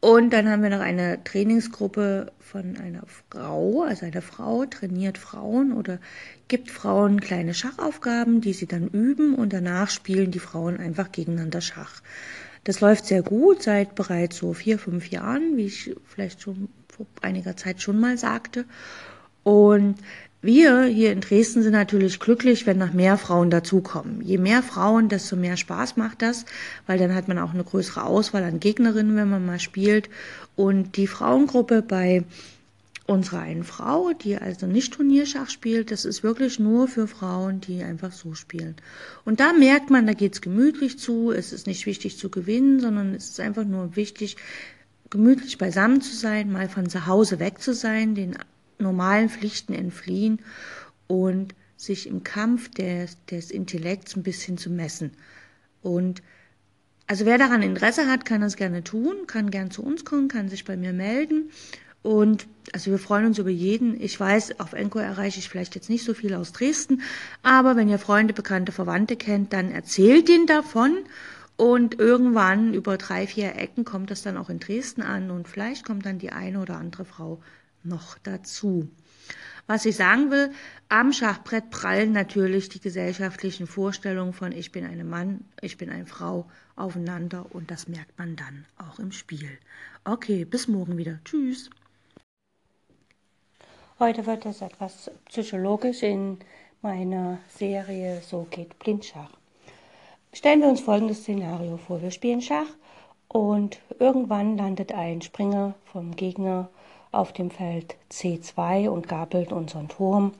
Und 0.00 0.32
dann 0.32 0.48
haben 0.48 0.62
wir 0.62 0.70
noch 0.70 0.80
eine 0.80 1.22
Trainingsgruppe 1.24 2.32
von 2.38 2.78
einer 2.78 3.02
Frau, 3.30 3.82
also 3.82 4.06
eine 4.06 4.22
Frau 4.22 4.64
trainiert 4.64 5.18
Frauen 5.18 5.72
oder 5.74 5.98
gibt 6.48 6.70
Frauen 6.70 7.20
kleine 7.20 7.52
Schachaufgaben, 7.52 8.40
die 8.40 8.54
sie 8.54 8.66
dann 8.66 8.88
üben 8.88 9.34
und 9.34 9.52
danach 9.52 9.90
spielen 9.90 10.30
die 10.30 10.38
Frauen 10.38 10.78
einfach 10.78 11.12
gegeneinander 11.12 11.60
Schach. 11.60 12.00
Das 12.64 12.80
läuft 12.80 13.06
sehr 13.06 13.22
gut 13.22 13.62
seit 13.62 13.94
bereits 13.94 14.38
so 14.38 14.54
vier, 14.54 14.78
fünf 14.78 15.08
Jahren, 15.10 15.58
wie 15.58 15.66
ich 15.66 15.94
vielleicht 16.06 16.40
schon 16.42 16.68
vor 16.88 17.06
einiger 17.20 17.56
Zeit 17.56 17.82
schon 17.82 18.00
mal 18.00 18.16
sagte. 18.16 18.64
Und 19.42 19.96
wir 20.42 20.84
hier 20.84 21.12
in 21.12 21.20
Dresden 21.20 21.62
sind 21.62 21.72
natürlich 21.72 22.18
glücklich, 22.18 22.66
wenn 22.66 22.78
noch 22.78 22.94
mehr 22.94 23.18
Frauen 23.18 23.50
dazukommen. 23.50 24.22
Je 24.22 24.38
mehr 24.38 24.62
Frauen, 24.62 25.10
desto 25.10 25.36
mehr 25.36 25.58
Spaß 25.58 25.98
macht 25.98 26.22
das, 26.22 26.46
weil 26.86 26.98
dann 26.98 27.14
hat 27.14 27.28
man 27.28 27.38
auch 27.38 27.52
eine 27.52 27.64
größere 27.64 28.04
Auswahl 28.04 28.44
an 28.44 28.58
Gegnerinnen, 28.58 29.16
wenn 29.16 29.28
man 29.28 29.44
mal 29.44 29.60
spielt. 29.60 30.08
Und 30.56 30.96
die 30.96 31.06
Frauengruppe 31.06 31.82
bei 31.82 32.24
unserer 33.06 33.40
einen 33.40 33.64
Frau, 33.64 34.12
die 34.12 34.36
also 34.36 34.66
nicht 34.66 34.94
Turnierschach 34.94 35.50
spielt, 35.50 35.90
das 35.90 36.04
ist 36.06 36.22
wirklich 36.22 36.58
nur 36.58 36.88
für 36.88 37.06
Frauen, 37.06 37.60
die 37.60 37.82
einfach 37.82 38.12
so 38.12 38.34
spielen. 38.34 38.76
Und 39.24 39.40
da 39.40 39.52
merkt 39.52 39.90
man, 39.90 40.06
da 40.06 40.14
geht's 40.14 40.40
gemütlich 40.40 40.98
zu. 40.98 41.32
Es 41.32 41.52
ist 41.52 41.66
nicht 41.66 41.84
wichtig 41.84 42.16
zu 42.16 42.30
gewinnen, 42.30 42.80
sondern 42.80 43.14
es 43.14 43.30
ist 43.30 43.40
einfach 43.40 43.64
nur 43.64 43.96
wichtig, 43.96 44.36
gemütlich 45.10 45.58
beisammen 45.58 46.00
zu 46.00 46.16
sein, 46.16 46.50
mal 46.50 46.68
von 46.68 46.88
zu 46.88 47.06
Hause 47.06 47.40
weg 47.40 47.60
zu 47.60 47.74
sein, 47.74 48.14
den 48.14 48.36
normalen 48.80 49.28
Pflichten 49.28 49.72
entfliehen 49.72 50.40
und 51.06 51.54
sich 51.76 52.06
im 52.06 52.22
Kampf 52.22 52.70
des, 52.70 53.16
des 53.26 53.50
Intellekts 53.50 54.16
ein 54.16 54.22
bisschen 54.22 54.58
zu 54.58 54.70
messen. 54.70 55.12
Und 55.82 56.22
also 57.06 57.26
wer 57.26 57.38
daran 57.38 57.62
Interesse 57.62 58.06
hat, 58.06 58.24
kann 58.24 58.42
das 58.42 58.56
gerne 58.56 58.84
tun, 58.84 59.26
kann 59.26 59.50
gern 59.50 59.70
zu 59.70 59.82
uns 59.82 60.04
kommen, 60.04 60.28
kann 60.28 60.48
sich 60.48 60.64
bei 60.64 60.76
mir 60.76 60.92
melden. 60.92 61.50
Und 62.02 62.46
also 62.72 62.90
wir 62.90 62.98
freuen 62.98 63.26
uns 63.26 63.38
über 63.38 63.50
jeden. 63.50 64.00
Ich 64.00 64.18
weiß, 64.18 64.60
auf 64.60 64.72
Enko 64.72 64.98
erreiche 64.98 65.38
ich 65.38 65.48
vielleicht 65.48 65.74
jetzt 65.74 65.90
nicht 65.90 66.04
so 66.04 66.14
viel 66.14 66.34
aus 66.34 66.52
Dresden, 66.52 67.02
aber 67.42 67.76
wenn 67.76 67.88
ihr 67.88 67.98
Freunde, 67.98 68.32
Bekannte, 68.32 68.72
Verwandte 68.72 69.16
kennt, 69.16 69.52
dann 69.52 69.70
erzählt 69.70 70.28
ihnen 70.28 70.46
davon. 70.46 70.96
Und 71.56 71.98
irgendwann 71.98 72.72
über 72.72 72.96
drei, 72.96 73.26
vier 73.26 73.54
Ecken 73.56 73.84
kommt 73.84 74.10
das 74.10 74.22
dann 74.22 74.38
auch 74.38 74.48
in 74.48 74.60
Dresden 74.60 75.02
an 75.02 75.30
und 75.30 75.46
vielleicht 75.46 75.84
kommt 75.84 76.06
dann 76.06 76.18
die 76.18 76.32
eine 76.32 76.58
oder 76.60 76.78
andere 76.78 77.04
Frau 77.04 77.42
noch 77.82 78.18
dazu. 78.18 78.88
Was 79.66 79.84
ich 79.84 79.96
sagen 79.96 80.30
will, 80.30 80.50
am 80.88 81.12
Schachbrett 81.12 81.70
prallen 81.70 82.12
natürlich 82.12 82.68
die 82.68 82.80
gesellschaftlichen 82.80 83.66
Vorstellungen 83.66 84.32
von 84.32 84.52
ich 84.52 84.72
bin 84.72 84.84
eine 84.84 85.04
Mann, 85.04 85.44
ich 85.60 85.76
bin 85.76 85.90
eine 85.90 86.06
Frau 86.06 86.46
aufeinander 86.74 87.46
und 87.50 87.70
das 87.70 87.86
merkt 87.86 88.18
man 88.18 88.36
dann 88.36 88.66
auch 88.78 88.98
im 88.98 89.12
Spiel. 89.12 89.58
Okay, 90.04 90.44
bis 90.44 90.66
morgen 90.66 90.96
wieder. 90.96 91.20
Tschüss. 91.24 91.70
Heute 94.00 94.26
wird 94.26 94.46
es 94.46 94.62
etwas 94.62 95.10
psychologisch 95.26 96.02
in 96.02 96.38
meiner 96.82 97.38
Serie 97.48 98.22
So 98.22 98.46
geht 98.50 98.78
Blindschach. 98.78 99.30
Stellen 100.32 100.62
wir 100.62 100.68
uns 100.68 100.80
folgendes 100.80 101.20
Szenario 101.20 101.76
vor. 101.76 102.00
Wir 102.00 102.10
spielen 102.10 102.40
Schach 102.40 102.68
und 103.28 103.78
irgendwann 103.98 104.56
landet 104.56 104.92
ein 104.92 105.20
Springer 105.22 105.74
vom 105.84 106.16
Gegner 106.16 106.70
auf 107.12 107.32
dem 107.32 107.50
Feld 107.50 107.96
C2 108.10 108.88
und 108.88 109.08
gabelt 109.08 109.52
unseren 109.52 109.88
Turm 109.88 110.32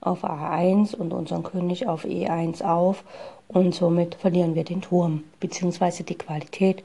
auf 0.00 0.24
A1 0.24 0.94
und 0.94 1.12
unseren 1.12 1.42
König 1.42 1.86
auf 1.86 2.04
E1 2.04 2.62
auf 2.62 3.04
und 3.48 3.74
somit 3.74 4.14
verlieren 4.14 4.54
wir 4.54 4.64
den 4.64 4.82
Turm 4.82 5.24
bzw. 5.40 6.02
die 6.02 6.18
Qualität, 6.18 6.84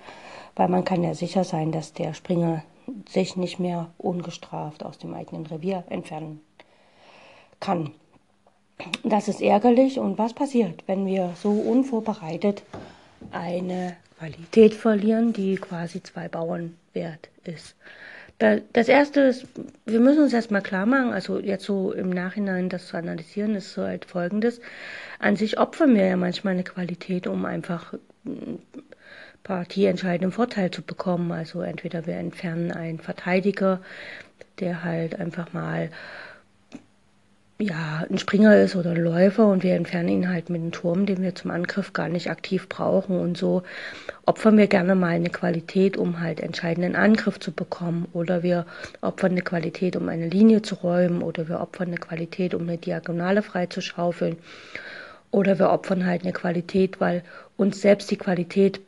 weil 0.55 0.69
man 0.69 0.85
kann 0.85 1.03
ja 1.03 1.13
sicher 1.13 1.43
sein, 1.43 1.71
dass 1.71 1.93
der 1.93 2.13
Springer 2.13 2.63
sich 3.07 3.35
nicht 3.35 3.59
mehr 3.59 3.89
ungestraft 3.97 4.83
aus 4.83 4.97
dem 4.97 5.13
eigenen 5.13 5.45
Revier 5.45 5.83
entfernen 5.89 6.41
kann. 7.59 7.91
Das 9.03 9.27
ist 9.27 9.41
ärgerlich 9.41 9.99
und 9.99 10.17
was 10.17 10.33
passiert, 10.33 10.83
wenn 10.87 11.05
wir 11.05 11.33
so 11.41 11.51
unvorbereitet 11.51 12.63
eine 13.31 13.95
Qualität 14.17 14.73
verlieren, 14.73 15.33
die 15.33 15.55
quasi 15.55 16.01
zwei 16.01 16.27
Bauern 16.27 16.75
wert 16.93 17.29
ist? 17.43 17.75
Das 18.39 18.89
erste 18.89 19.21
ist, 19.21 19.45
wir 19.85 19.99
müssen 20.01 20.23
uns 20.23 20.33
erstmal 20.33 20.61
klar 20.61 20.85
machen, 20.85 21.13
also 21.13 21.39
jetzt 21.39 21.63
so 21.63 21.93
im 21.93 22.09
Nachhinein 22.09 22.67
das 22.67 22.87
zu 22.87 22.97
analysieren, 22.97 23.55
ist 23.55 23.73
so 23.73 23.83
halt 23.83 24.05
folgendes. 24.05 24.59
An 25.19 25.37
sich 25.37 25.59
opfern 25.59 25.95
wir 25.95 26.05
ja 26.05 26.17
manchmal 26.17 26.53
eine 26.53 26.63
Qualität, 26.63 27.27
um 27.27 27.45
einfach 27.45 27.93
partieentscheidenden 29.43 30.31
Vorteil 30.31 30.71
zu 30.71 30.81
bekommen. 30.81 31.31
Also 31.31 31.61
entweder 31.61 32.05
wir 32.05 32.15
entfernen 32.15 32.71
einen 32.71 32.99
Verteidiger, 32.99 33.79
der 34.59 34.83
halt 34.83 35.19
einfach 35.19 35.53
mal 35.53 35.89
ja, 37.59 38.05
ein 38.09 38.17
Springer 38.17 38.57
ist 38.57 38.75
oder 38.75 38.91
ein 38.91 39.03
Läufer 39.03 39.47
und 39.47 39.63
wir 39.63 39.75
entfernen 39.75 40.09
ihn 40.09 40.29
halt 40.29 40.49
mit 40.49 40.61
einem 40.61 40.71
Turm, 40.71 41.05
den 41.05 41.21
wir 41.21 41.35
zum 41.35 41.51
Angriff 41.51 41.93
gar 41.93 42.09
nicht 42.09 42.29
aktiv 42.29 42.67
brauchen. 42.67 43.19
Und 43.19 43.37
so 43.37 43.63
opfern 44.25 44.57
wir 44.57 44.67
gerne 44.67 44.95
mal 44.95 45.11
eine 45.11 45.29
Qualität, 45.29 45.95
um 45.95 46.19
halt 46.19 46.39
entscheidenden 46.39 46.95
Angriff 46.95 47.39
zu 47.39 47.51
bekommen. 47.51 48.07
Oder 48.13 48.43
wir 48.43 48.65
opfern 49.01 49.31
eine 49.31 49.43
Qualität, 49.43 49.95
um 49.95 50.09
eine 50.09 50.27
Linie 50.27 50.63
zu 50.63 50.75
räumen. 50.75 51.21
Oder 51.21 51.47
wir 51.47 51.61
opfern 51.61 51.89
eine 51.89 51.97
Qualität, 51.97 52.55
um 52.55 52.63
eine 52.63 52.77
Diagonale 52.77 53.43
freizuschaufeln. 53.43 54.37
Oder 55.29 55.59
wir 55.59 55.69
opfern 55.69 56.05
halt 56.05 56.23
eine 56.23 56.33
Qualität, 56.33 56.99
weil 56.99 57.23
uns 57.55 57.81
selbst 57.81 58.09
die 58.11 58.17
Qualität 58.17 58.81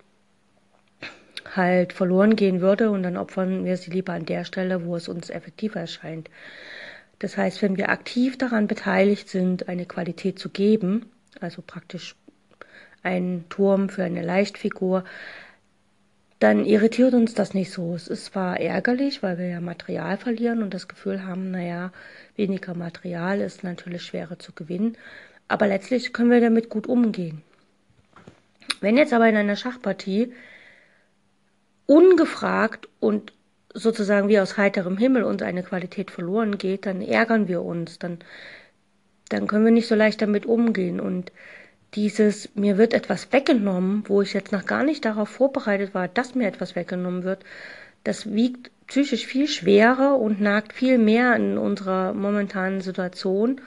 halt 1.55 1.93
verloren 1.93 2.35
gehen 2.35 2.61
würde 2.61 2.89
und 2.89 3.03
dann 3.03 3.17
opfern 3.17 3.65
wir 3.65 3.77
sie 3.77 3.91
lieber 3.91 4.13
an 4.13 4.25
der 4.25 4.43
Stelle, 4.43 4.85
wo 4.85 4.95
es 4.95 5.07
uns 5.07 5.29
effektiver 5.29 5.79
erscheint. 5.79 6.29
Das 7.19 7.37
heißt, 7.37 7.61
wenn 7.61 7.77
wir 7.77 7.89
aktiv 7.89 8.37
daran 8.37 8.67
beteiligt 8.67 9.29
sind, 9.29 9.69
eine 9.69 9.85
Qualität 9.85 10.37
zu 10.39 10.49
geben, 10.49 11.11
also 11.39 11.61
praktisch 11.65 12.15
einen 13.03 13.47
Turm 13.49 13.89
für 13.89 14.03
eine 14.03 14.21
Leichtfigur, 14.23 15.03
dann 16.39 16.65
irritiert 16.65 17.13
uns 17.13 17.33
das 17.33 17.53
nicht 17.53 17.71
so. 17.71 17.95
Es 17.95 18.07
ist 18.07 18.25
zwar 18.25 18.59
ärgerlich, 18.59 19.23
weil 19.23 19.37
wir 19.37 19.47
ja 19.47 19.61
Material 19.61 20.17
verlieren 20.17 20.61
und 20.61 20.73
das 20.73 20.87
Gefühl 20.87 21.25
haben, 21.25 21.51
naja, 21.51 21.91
weniger 22.35 22.73
Material 22.73 23.39
ist 23.39 23.63
natürlich 23.63 24.03
schwerer 24.03 24.37
zu 24.37 24.51
gewinnen, 24.51 24.97
aber 25.47 25.67
letztlich 25.67 26.11
können 26.11 26.31
wir 26.31 26.41
damit 26.41 26.69
gut 26.69 26.87
umgehen. 26.87 27.41
Wenn 28.81 28.97
jetzt 28.97 29.13
aber 29.13 29.29
in 29.29 29.37
einer 29.37 29.55
Schachpartie 29.55 30.33
ungefragt 31.85 32.89
und 32.99 33.31
sozusagen 33.75 34.29
wie 34.29 34.39
aus 34.39 34.57
heiterem 34.57 34.97
Himmel 34.97 35.23
uns 35.23 35.41
eine 35.43 35.61
Qualität 35.61 36.09
verloren 36.09 36.57
geht, 36.57 36.85
dann 36.85 37.01
ärgern 37.01 37.47
wir 37.47 37.61
uns, 37.61 37.99
dann, 37.99 38.19
dann 39.29 39.47
können 39.47 39.65
wir 39.65 39.71
nicht 39.71 39.87
so 39.87 39.95
leicht 39.95 40.21
damit 40.21 40.45
umgehen. 40.45 40.99
Und 40.99 41.31
dieses, 41.93 42.55
mir 42.55 42.77
wird 42.77 42.93
etwas 42.93 43.31
weggenommen, 43.31 44.03
wo 44.07 44.21
ich 44.21 44.33
jetzt 44.33 44.51
noch 44.51 44.65
gar 44.65 44.83
nicht 44.83 45.05
darauf 45.05 45.29
vorbereitet 45.29 45.93
war, 45.93 46.07
dass 46.07 46.35
mir 46.35 46.47
etwas 46.47 46.75
weggenommen 46.75 47.23
wird, 47.23 47.43
das 48.03 48.33
wiegt 48.33 48.71
psychisch 48.87 49.25
viel 49.25 49.47
schwerer 49.47 50.17
und 50.19 50.39
nagt 50.39 50.71
viel 50.71 50.97
mehr 50.97 51.35
in 51.35 51.57
unserer 51.57 52.13
momentanen 52.13 52.81
Situation. 52.81 53.61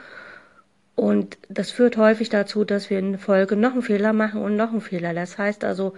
Und 0.94 1.38
das 1.48 1.70
führt 1.70 1.96
häufig 1.96 2.28
dazu, 2.28 2.64
dass 2.64 2.88
wir 2.88 2.98
in 2.98 3.18
Folge 3.18 3.56
noch 3.56 3.72
einen 3.72 3.82
Fehler 3.82 4.12
machen 4.12 4.40
und 4.40 4.56
noch 4.56 4.70
einen 4.70 4.80
Fehler. 4.80 5.12
Das 5.12 5.38
heißt 5.38 5.64
also, 5.64 5.94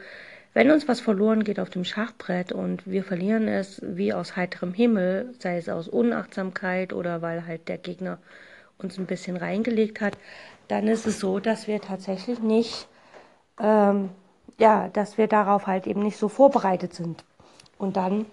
wenn 0.53 0.71
uns 0.71 0.89
was 0.89 1.01
verloren 1.01 1.45
geht 1.45 1.61
auf 1.61 1.71
dem 1.71 1.85
Schachbrett 1.85 2.53
und 2.53 2.87
wir 2.87 3.05
verlieren 3.05 3.47
es 3.47 3.81
wie 3.85 4.13
aus 4.13 4.37
heiterem 4.37 4.75
Himmel, 4.75 5.35
sei 5.39 5.57
es 5.57 5.69
aus 5.69 5.87
Unachtsamkeit 5.87 6.93
oder 6.93 7.23
weil 7.23 7.47
halt 7.47 7.69
der 7.69 7.79
Gegner 7.79 8.19
uns 8.79 8.99
ein 8.99 9.07
bisschen 9.07 9.37
reingelegt 9.37 10.01
hat, 10.01 10.17
dann 10.69 10.89
ist 10.89 11.07
es 11.07 11.21
so, 11.21 11.39
dass 11.39 11.67
wir 11.67 11.81
tatsächlich 11.81 12.41
nicht, 12.41 12.89
ähm, 13.61 14.11
ja, 14.59 14.89
dass 14.89 15.19
wir 15.19 15.29
darauf 15.29 15.67
halt 15.67 15.87
eben 15.87 16.03
nicht 16.03 16.17
so 16.17 16.29
vorbereitet 16.29 16.95
sind. 16.95 17.25
Und 17.79 17.97
dann 17.97 18.27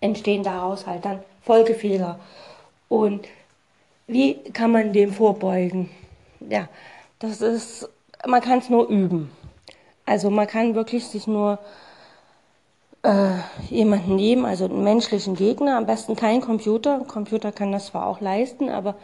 entstehen 0.00 0.42
daraus 0.42 0.86
halt 0.86 1.04
dann 1.04 1.22
Folgefehler. 1.42 2.18
Und 2.88 3.26
wie 4.06 4.42
kann 4.52 4.72
man 4.72 4.92
dem 4.92 5.12
vorbeugen? 5.12 5.90
Ja, 6.40 6.68
das 7.18 7.40
ist, 7.40 7.88
man 8.26 8.40
kann 8.40 8.58
es 8.58 8.68
nur 8.68 8.88
üben. 8.88 9.30
Also 10.12 10.28
man 10.28 10.46
kann 10.46 10.74
wirklich 10.74 11.06
sich 11.06 11.26
nur 11.26 11.58
äh, 13.02 13.30
jemanden 13.70 14.14
nehmen, 14.14 14.44
also 14.44 14.66
einen 14.66 14.84
menschlichen 14.84 15.36
Gegner, 15.36 15.78
am 15.78 15.86
besten 15.86 16.16
kein 16.16 16.42
Computer. 16.42 16.96
Ein 16.96 17.08
Computer 17.08 17.50
kann 17.50 17.72
das 17.72 17.86
zwar 17.86 18.04
auch 18.04 18.20
leisten, 18.20 18.68
aber 18.68 18.96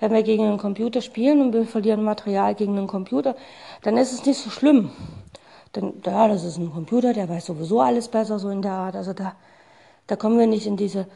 wenn 0.00 0.12
wir 0.12 0.24
gegen 0.24 0.42
einen 0.42 0.58
Computer 0.58 1.00
spielen 1.00 1.42
und 1.42 1.52
wir 1.52 1.64
verlieren 1.64 2.02
Material 2.02 2.56
gegen 2.56 2.76
einen 2.76 2.88
Computer, 2.88 3.36
dann 3.82 3.96
ist 3.96 4.12
es 4.12 4.26
nicht 4.26 4.40
so 4.40 4.50
schlimm. 4.50 4.90
Denn 5.76 6.02
ja, 6.04 6.26
das 6.26 6.42
ist 6.42 6.56
ein 6.56 6.72
Computer, 6.72 7.12
der 7.12 7.28
weiß 7.28 7.46
sowieso 7.46 7.80
alles 7.80 8.08
besser, 8.08 8.40
so 8.40 8.48
in 8.48 8.62
der 8.62 8.72
Art. 8.72 8.96
Also 8.96 9.12
da, 9.12 9.36
da 10.08 10.16
kommen 10.16 10.40
wir 10.40 10.48
nicht 10.48 10.66
in 10.66 10.76
diese, 10.76 11.06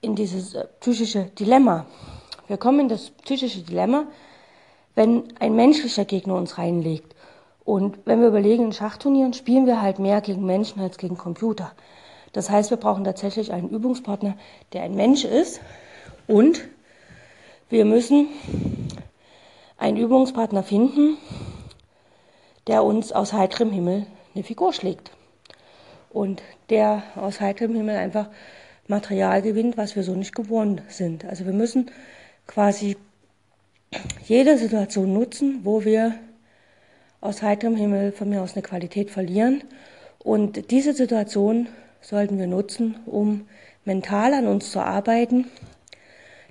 in 0.00 0.14
dieses 0.14 0.54
äh, 0.54 0.64
psychische 0.80 1.24
Dilemma. 1.38 1.84
Wir 2.48 2.56
kommen 2.56 2.80
in 2.80 2.88
das 2.88 3.10
psychische 3.10 3.60
Dilemma, 3.60 4.06
wenn 4.94 5.24
ein 5.40 5.54
menschlicher 5.54 6.06
Gegner 6.06 6.36
uns 6.36 6.56
reinlegt. 6.56 7.14
Und 7.64 7.98
wenn 8.04 8.20
wir 8.20 8.28
überlegen, 8.28 8.64
in 8.64 8.72
Schachturnieren 8.72 9.34
spielen 9.34 9.66
wir 9.66 9.80
halt 9.80 9.98
mehr 9.98 10.20
gegen 10.20 10.44
Menschen 10.44 10.80
als 10.80 10.98
gegen 10.98 11.16
Computer. 11.16 11.72
Das 12.32 12.50
heißt, 12.50 12.70
wir 12.70 12.76
brauchen 12.76 13.04
tatsächlich 13.04 13.52
einen 13.52 13.68
Übungspartner, 13.68 14.36
der 14.72 14.82
ein 14.82 14.94
Mensch 14.94 15.24
ist. 15.24 15.60
Und 16.26 16.66
wir 17.68 17.84
müssen 17.84 18.28
einen 19.76 19.96
Übungspartner 19.96 20.62
finden, 20.62 21.16
der 22.66 22.84
uns 22.84 23.12
aus 23.12 23.32
heiterem 23.32 23.70
Himmel 23.70 24.06
eine 24.34 24.44
Figur 24.44 24.72
schlägt. 24.72 25.10
Und 26.10 26.42
der 26.68 27.02
aus 27.16 27.40
heiterem 27.40 27.74
Himmel 27.74 27.96
einfach 27.96 28.28
Material 28.88 29.40
gewinnt, 29.42 29.76
was 29.76 29.94
wir 29.94 30.02
so 30.02 30.14
nicht 30.14 30.34
gewohnt 30.34 30.82
sind. 30.88 31.24
Also 31.24 31.46
wir 31.46 31.52
müssen 31.52 31.90
quasi 32.46 32.96
jede 34.24 34.58
Situation 34.58 35.12
nutzen, 35.12 35.60
wo 35.64 35.84
wir 35.84 36.14
aus 37.22 37.40
heiterem 37.40 37.76
Himmel 37.76 38.12
von 38.12 38.28
mir 38.28 38.42
aus 38.42 38.52
eine 38.52 38.62
Qualität 38.62 39.10
verlieren. 39.10 39.64
Und 40.18 40.70
diese 40.70 40.92
Situation 40.92 41.68
sollten 42.02 42.38
wir 42.38 42.46
nutzen, 42.46 42.96
um 43.06 43.48
mental 43.84 44.34
an 44.34 44.46
uns 44.46 44.70
zu 44.70 44.80
arbeiten, 44.80 45.46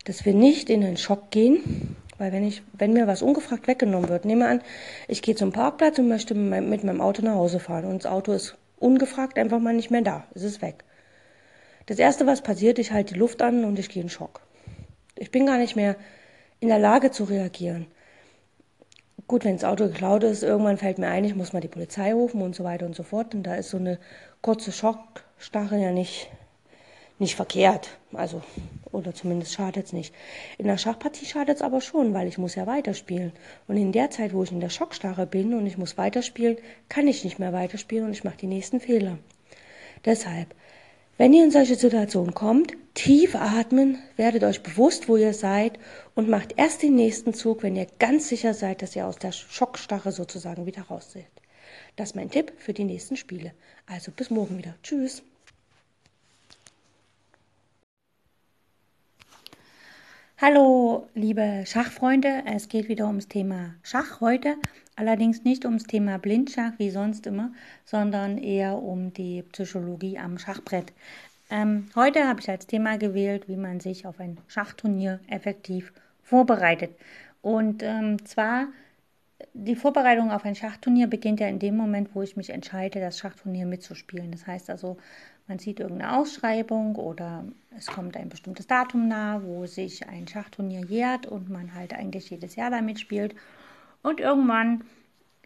dass 0.06 0.26
wir 0.26 0.34
nicht 0.34 0.70
in 0.70 0.82
den 0.82 0.98
Schock 0.98 1.30
gehen, 1.30 1.96
weil 2.18 2.32
wenn 2.32 2.48
ich, 2.48 2.64
wenn 2.74 2.94
mir 2.94 3.06
was 3.06 3.22
ungefragt 3.22 3.68
weggenommen 3.68 4.10
wird, 4.10 4.26
nehme 4.26 4.48
an, 4.48 4.62
ich 5.08 5.22
gehe 5.22 5.36
zum 5.36 5.52
Parkplatz 5.52 6.00
und 6.00 6.08
möchte 6.08 6.34
mit 6.34 6.84
meinem 6.84 7.02
Auto 7.02 7.22
nach 7.22 7.36
Hause 7.36 7.60
fahren 7.60 7.86
und 7.86 8.04
das 8.04 8.12
Auto 8.12 8.32
ist 8.32 8.58
ungefragt 8.80 9.38
einfach 9.38 9.60
mal 9.60 9.74
nicht 9.74 9.92
mehr 9.92 10.02
da, 10.02 10.26
es 10.34 10.44
ist 10.44 10.62
weg. 10.62 10.84
Das 11.86 12.00
erste, 12.00 12.26
was 12.26 12.42
passiert, 12.42 12.80
ich 12.80 12.92
halte 12.92 13.14
die 13.14 13.20
Luft 13.20 13.42
an 13.42 13.66
und 13.66 13.78
ich 13.78 13.90
gehe 13.90 14.02
in 14.02 14.10
Schock. 14.10 14.42
Ich 15.18 15.32
bin 15.32 15.46
gar 15.46 15.58
nicht 15.58 15.76
mehr 15.76 15.96
in 16.60 16.70
der 16.70 16.80
Lage 16.80 17.12
zu 17.12 17.26
reagieren. 17.26 17.88
Gut, 19.32 19.46
wenn 19.46 19.56
das 19.56 19.64
Auto 19.64 19.88
geklaut 19.88 20.26
ist, 20.26 20.44
irgendwann 20.44 20.78
fällt 20.78 20.98
mir 20.98 21.08
ein, 21.08 21.24
ich 21.24 21.36
muss 21.36 21.54
mal 21.54 21.62
die 21.62 21.70
Polizei 21.70 22.12
rufen 22.12 22.42
und 22.42 22.54
so 22.54 22.66
weiter 22.66 22.86
und 22.86 22.98
so 22.98 23.04
fort. 23.04 23.34
Und 23.34 23.44
da 23.44 23.56
ist 23.56 23.70
so 23.70 23.78
eine 23.78 23.98
kurze 24.42 24.74
Schockstarre 24.74 25.82
ja 25.82 25.94
nicht, 25.94 26.30
nicht 27.18 27.38
verkehrt. 27.38 27.98
Also, 28.12 28.42
oder 28.92 29.14
zumindest 29.14 29.54
schadet 29.54 29.86
es 29.86 29.94
nicht. 29.94 30.14
In 30.58 30.68
der 30.68 30.78
Schachpartie 30.78 31.26
schadet 31.26 31.56
es 31.56 31.62
aber 31.62 31.80
schon, 31.80 32.14
weil 32.14 32.28
ich 32.28 32.40
muss 32.40 32.56
ja 32.56 32.68
weiterspielen. 32.68 33.32
Und 33.70 33.78
in 33.78 33.94
der 33.94 34.10
Zeit, 34.10 34.34
wo 34.34 34.44
ich 34.44 34.52
in 34.52 34.60
der 34.60 34.68
Schockstarre 34.68 35.26
bin 35.26 35.54
und 35.54 35.66
ich 35.66 35.78
muss 35.78 35.98
weiterspielen, 35.98 36.58
kann 36.90 37.08
ich 37.08 37.24
nicht 37.24 37.40
mehr 37.40 37.54
weiterspielen 37.54 38.08
und 38.08 38.12
ich 38.12 38.26
mache 38.26 38.36
die 38.36 38.48
nächsten 38.48 38.82
Fehler. 38.82 39.18
Deshalb, 40.04 40.54
wenn 41.18 41.34
ihr 41.34 41.44
in 41.44 41.52
solche 41.52 41.76
Situationen 41.76 42.34
kommt, 42.34 42.74
tief 42.94 43.36
atmen, 43.36 44.00
werdet 44.16 44.44
euch 44.44 44.64
bewusst, 44.64 45.08
wo 45.08 45.18
ihr 45.18 45.34
seid 45.34 45.78
und 46.16 46.30
macht 46.30 46.54
erst 46.58 46.82
den 46.82 46.96
nächsten 46.96 47.34
Zug, 47.34 47.64
wenn 47.64 47.76
ihr 47.76 47.88
ganz 48.00 48.28
sicher 48.30 48.54
seid, 48.54 48.82
dass 48.82 48.96
ihr 48.96 49.06
aus 49.06 49.18
der 49.18 49.32
Schockstarre 49.32 50.12
sozusagen 50.12 50.66
wieder 50.66 50.84
raus 50.84 51.12
seid. 51.14 51.28
Das 51.96 52.10
ist 52.10 52.16
mein 52.16 52.32
Tipp 52.32 52.54
für 52.58 52.74
die 52.74 52.84
nächsten 52.84 53.18
Spiele. 53.18 53.54
Also 53.86 54.12
bis 54.12 54.30
morgen 54.30 54.58
wieder. 54.58 54.76
Tschüss. 54.84 55.24
Hallo, 60.38 61.08
liebe 61.14 61.66
Schachfreunde. 61.68 62.44
Es 62.48 62.68
geht 62.68 62.90
wieder 62.90 63.06
ums 63.06 63.28
Thema 63.28 63.76
Schach 63.84 64.22
heute. 64.22 64.56
Allerdings 65.02 65.44
nicht 65.44 65.66
ums 65.66 65.86
Thema 65.86 66.20
Blindschach 66.20 66.74
wie 66.78 66.92
sonst 66.92 67.26
immer, 67.26 67.52
sondern 67.86 68.38
eher 68.38 68.76
um 68.76 69.12
die 69.12 69.42
Psychologie 69.42 70.20
am 70.20 70.38
Schachbrett. 70.38 70.94
Ähm, 71.50 71.88
heute 71.96 72.28
habe 72.28 72.40
ich 72.40 72.48
als 72.48 72.68
Thema 72.68 73.00
gewählt, 73.00 73.50
wie 73.50 73.56
man 73.56 73.80
sich 73.80 74.06
auf 74.06 74.20
ein 74.20 74.38
Schachturnier 74.48 75.20
effektiv 75.28 75.92
vorbereitet. 76.22 76.92
Und 77.42 77.82
ähm, 77.82 78.24
zwar 78.28 78.68
die 79.56 79.76
Vorbereitung 79.76 80.30
auf 80.30 80.46
ein 80.46 80.54
Schachturnier 80.54 81.08
beginnt 81.08 81.40
ja 81.40 81.48
in 81.48 81.58
dem 81.58 81.76
Moment, 81.76 82.14
wo 82.14 82.22
ich 82.22 82.38
mich 82.38 82.52
entscheide, 82.52 83.00
das 83.00 83.18
Schachturnier 83.18 83.66
mitzuspielen. 83.66 84.32
Das 84.32 84.46
heißt 84.46 84.70
also, 84.70 84.98
man 85.48 85.58
sieht 85.58 85.80
irgendeine 85.80 86.16
Ausschreibung 86.16 86.96
oder 86.96 87.44
es 87.76 87.88
kommt 87.88 88.16
ein 88.16 88.30
bestimmtes 88.30 88.68
Datum 88.68 89.08
nahe, 89.08 89.44
wo 89.44 89.66
sich 89.66 90.08
ein 90.08 90.28
Schachturnier 90.28 90.86
jährt 90.86 91.26
und 91.26 91.50
man 91.50 91.74
halt 91.74 91.92
eigentlich 91.92 92.30
jedes 92.30 92.56
Jahr 92.56 92.70
damit 92.70 93.00
spielt. 93.00 93.34
Und 94.04 94.20
irgendwann, 94.20 94.84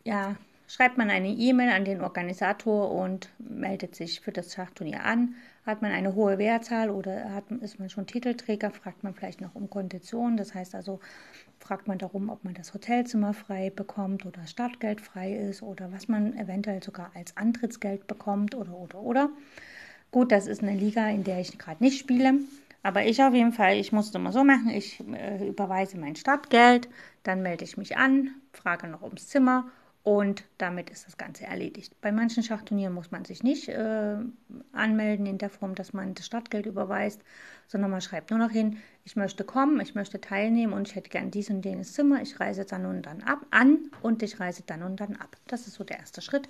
ja, 0.03 0.35
schreibt 0.67 0.97
man 0.97 1.09
eine 1.09 1.29
E-Mail 1.29 1.69
an 1.69 1.85
den 1.85 2.01
Organisator 2.01 2.91
und 2.91 3.29
meldet 3.37 3.95
sich 3.95 4.21
für 4.21 4.31
das 4.31 4.53
Schachturnier 4.53 5.03
an. 5.03 5.35
Hat 5.65 5.81
man 5.81 5.91
eine 5.91 6.13
hohe 6.15 6.37
Wehrzahl 6.37 6.89
oder 6.89 7.33
hat, 7.33 7.49
ist 7.61 7.79
man 7.79 7.89
schon 7.89 8.05
Titelträger, 8.05 8.71
fragt 8.71 9.03
man 9.03 9.13
vielleicht 9.13 9.41
noch 9.41 9.55
um 9.55 9.69
Konditionen. 9.69 10.37
Das 10.37 10.53
heißt 10.53 10.75
also, 10.75 10.99
fragt 11.59 11.87
man 11.87 11.97
darum, 11.97 12.29
ob 12.29 12.43
man 12.43 12.53
das 12.53 12.73
Hotelzimmer 12.73 13.33
frei 13.33 13.71
bekommt 13.71 14.25
oder 14.25 14.45
Startgeld 14.45 15.01
frei 15.01 15.33
ist 15.33 15.63
oder 15.63 15.91
was 15.91 16.07
man 16.07 16.37
eventuell 16.37 16.83
sogar 16.83 17.11
als 17.15 17.35
Antrittsgeld 17.35 18.07
bekommt 18.07 18.53
oder 18.53 18.75
oder 18.75 18.99
oder. 18.99 19.29
Gut, 20.11 20.31
das 20.31 20.47
ist 20.47 20.61
eine 20.61 20.75
Liga, 20.75 21.09
in 21.09 21.23
der 21.23 21.39
ich 21.39 21.57
gerade 21.57 21.83
nicht 21.83 21.99
spiele. 21.99 22.35
Aber 22.83 23.03
ich 23.03 23.23
auf 23.23 23.33
jeden 23.33 23.51
Fall, 23.51 23.77
ich 23.77 23.91
musste 23.91 24.19
immer 24.19 24.31
so 24.31 24.43
machen, 24.43 24.69
ich 24.69 25.03
äh, 25.11 25.47
überweise 25.47 25.97
mein 25.97 26.15
Startgeld, 26.15 26.87
dann 27.23 27.41
melde 27.41 27.63
ich 27.63 27.77
mich 27.77 27.97
an, 27.97 28.29
frage 28.57 28.87
noch 28.87 29.01
ums 29.01 29.27
Zimmer 29.27 29.69
und 30.03 30.43
damit 30.59 30.91
ist 30.91 31.07
das 31.07 31.17
Ganze 31.17 31.45
erledigt. 31.45 31.99
Bei 31.99 32.11
manchen 32.11 32.43
Schachturnieren 32.43 32.93
muss 32.93 33.09
man 33.09 33.25
sich 33.25 33.41
nicht 33.41 33.69
äh, 33.69 34.17
anmelden 34.71 35.25
in 35.25 35.39
der 35.39 35.49
Form, 35.49 35.73
dass 35.73 35.93
man 35.93 36.13
das 36.13 36.27
Startgeld 36.27 36.67
überweist, 36.67 37.21
sondern 37.67 37.89
man 37.89 38.01
schreibt 38.01 38.29
nur 38.29 38.37
noch 38.37 38.51
hin, 38.51 38.77
ich 39.03 39.15
möchte 39.15 39.43
kommen, 39.43 39.79
ich 39.79 39.95
möchte 39.95 40.21
teilnehmen 40.21 40.73
und 40.73 40.87
ich 40.87 40.95
hätte 40.95 41.09
gern 41.09 41.31
dies 41.31 41.49
und 41.49 41.65
jenes 41.65 41.93
Zimmer, 41.93 42.21
ich 42.21 42.39
reise 42.39 42.65
dann 42.65 42.85
und 42.85 43.01
dann 43.01 43.23
ab 43.23 43.47
an 43.49 43.89
und 44.03 44.21
ich 44.21 44.39
reise 44.39 44.61
dann 44.63 44.83
und 44.83 44.99
dann 44.99 45.15
ab. 45.15 45.37
Das 45.47 45.65
ist 45.65 45.73
so 45.73 45.83
der 45.83 45.97
erste 45.97 46.21
Schritt 46.21 46.49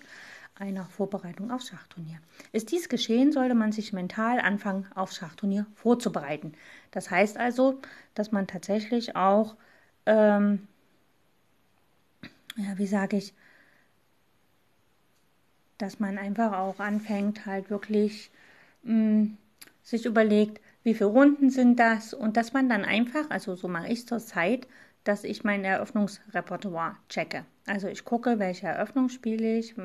einer 0.56 0.86
Vorbereitung 0.86 1.52
aufs 1.52 1.70
Schachturnier. 1.70 2.20
Ist 2.52 2.72
dies 2.72 2.89
geschehen, 2.89 3.32
sollte 3.32 3.56
man 3.56 3.72
sich 3.72 3.94
mental 3.94 4.39
anfangen, 4.39 4.88
aufs 4.96 5.15
Schachturnier 5.15 5.65
vorzubereiten. 5.76 6.54
Das 6.91 7.10
heißt 7.12 7.38
also, 7.38 7.80
dass 8.13 8.32
man 8.32 8.48
tatsächlich 8.48 9.15
auch, 9.15 9.56
ähm, 10.06 10.68
ja, 12.58 12.78
wie 12.78 12.88
sage 12.88 13.18
ich, 13.18 13.34
dass 15.78 16.00
man 16.00 16.18
einfach 16.18 16.54
auch 16.54 16.80
anfängt, 16.80 17.46
halt 17.46 17.70
wirklich 17.70 18.32
mh, 18.84 18.94
mm, 18.94 19.38
sich 19.84 20.06
überlegt, 20.06 20.62
wie 20.84 20.94
viele 20.94 21.10
Runden 21.10 21.50
sind 21.50 21.80
das 21.80 22.13
und 22.13 22.38
dass 22.38 22.54
man 22.54 22.70
dann 22.70 22.86
einfach, 22.86 23.30
also 23.30 23.56
so 23.56 23.68
mache 23.68 23.89
ich 23.91 24.08
zur 24.08 24.20
Zeit, 24.20 24.68
dass 25.04 25.24
ich 25.24 25.44
mein 25.44 25.63
Eröffnungsrepertoire 25.63 26.98
checke. 27.10 27.46
Also 27.68 27.88
ich 27.88 28.06
gucke, 28.06 28.39
welche 28.39 28.68
Eröffnung 28.68 29.10
spiele 29.10 29.58
ich, 29.58 29.76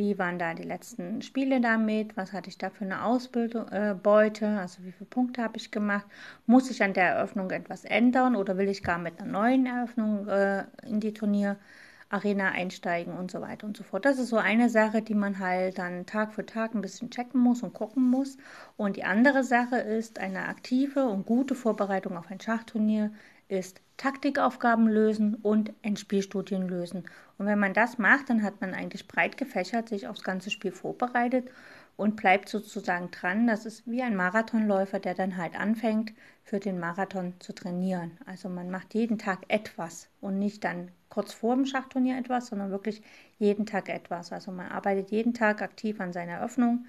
wie 0.00 0.18
waren 0.18 0.38
da 0.38 0.54
die 0.54 0.62
letzten 0.62 1.20
Spiele 1.20 1.60
damit, 1.60 2.16
was 2.16 2.32
hatte 2.32 2.48
ich 2.48 2.56
da 2.56 2.70
für 2.70 2.86
eine 2.86 3.04
Ausbeute, 3.04 3.66
äh, 3.70 4.46
also 4.46 4.82
wie 4.82 4.92
viele 4.92 5.10
Punkte 5.10 5.42
habe 5.42 5.58
ich 5.58 5.70
gemacht, 5.70 6.06
muss 6.46 6.70
ich 6.70 6.82
an 6.82 6.94
der 6.94 7.10
Eröffnung 7.10 7.50
etwas 7.50 7.84
ändern 7.84 8.34
oder 8.34 8.56
will 8.56 8.68
ich 8.68 8.82
gar 8.82 8.98
mit 8.98 9.20
einer 9.20 9.30
neuen 9.30 9.66
Eröffnung 9.66 10.26
äh, 10.26 10.64
in 10.86 11.00
die 11.00 11.12
Turnier 11.12 11.58
Arena 12.08 12.50
einsteigen 12.52 13.12
und 13.12 13.30
so 13.30 13.42
weiter 13.42 13.66
und 13.66 13.76
so 13.76 13.84
fort. 13.84 14.06
Das 14.06 14.18
ist 14.18 14.30
so 14.30 14.38
eine 14.38 14.70
Sache, 14.70 15.02
die 15.02 15.14
man 15.14 15.38
halt 15.38 15.78
dann 15.78 16.06
Tag 16.06 16.32
für 16.32 16.46
Tag 16.46 16.74
ein 16.74 16.80
bisschen 16.80 17.10
checken 17.10 17.40
muss 17.40 17.62
und 17.62 17.74
gucken 17.74 18.02
muss. 18.10 18.38
Und 18.78 18.96
die 18.96 19.04
andere 19.04 19.44
Sache 19.44 19.76
ist, 19.76 20.18
eine 20.18 20.48
aktive 20.48 21.04
und 21.04 21.26
gute 21.26 21.54
Vorbereitung 21.54 22.16
auf 22.16 22.30
ein 22.30 22.40
Schachturnier 22.40 23.12
ist 23.48 23.82
Taktikaufgaben 24.00 24.88
lösen 24.88 25.34
und 25.34 25.74
Endspielstudien 25.82 26.66
lösen. 26.66 27.04
Und 27.36 27.44
wenn 27.44 27.58
man 27.58 27.74
das 27.74 27.98
macht, 27.98 28.30
dann 28.30 28.42
hat 28.42 28.62
man 28.62 28.72
eigentlich 28.72 29.06
breit 29.06 29.36
gefächert 29.36 29.90
sich 29.90 30.08
aufs 30.08 30.22
ganze 30.22 30.50
Spiel 30.50 30.72
vorbereitet 30.72 31.50
und 31.98 32.16
bleibt 32.16 32.48
sozusagen 32.48 33.10
dran. 33.10 33.46
Das 33.46 33.66
ist 33.66 33.86
wie 33.86 34.00
ein 34.00 34.16
Marathonläufer, 34.16 35.00
der 35.00 35.12
dann 35.12 35.36
halt 35.36 35.54
anfängt, 35.54 36.14
für 36.44 36.58
den 36.58 36.80
Marathon 36.80 37.34
zu 37.40 37.52
trainieren. 37.52 38.12
Also 38.24 38.48
man 38.48 38.70
macht 38.70 38.94
jeden 38.94 39.18
Tag 39.18 39.40
etwas 39.48 40.08
und 40.22 40.38
nicht 40.38 40.64
dann 40.64 40.90
kurz 41.10 41.34
vor 41.34 41.54
dem 41.54 41.66
Schachturnier 41.66 42.16
etwas, 42.16 42.46
sondern 42.46 42.70
wirklich 42.70 43.02
jeden 43.38 43.66
Tag 43.66 43.90
etwas. 43.90 44.32
Also 44.32 44.50
man 44.50 44.68
arbeitet 44.68 45.10
jeden 45.10 45.34
Tag 45.34 45.60
aktiv 45.60 46.00
an 46.00 46.14
seiner 46.14 46.38
Eröffnung, 46.38 46.86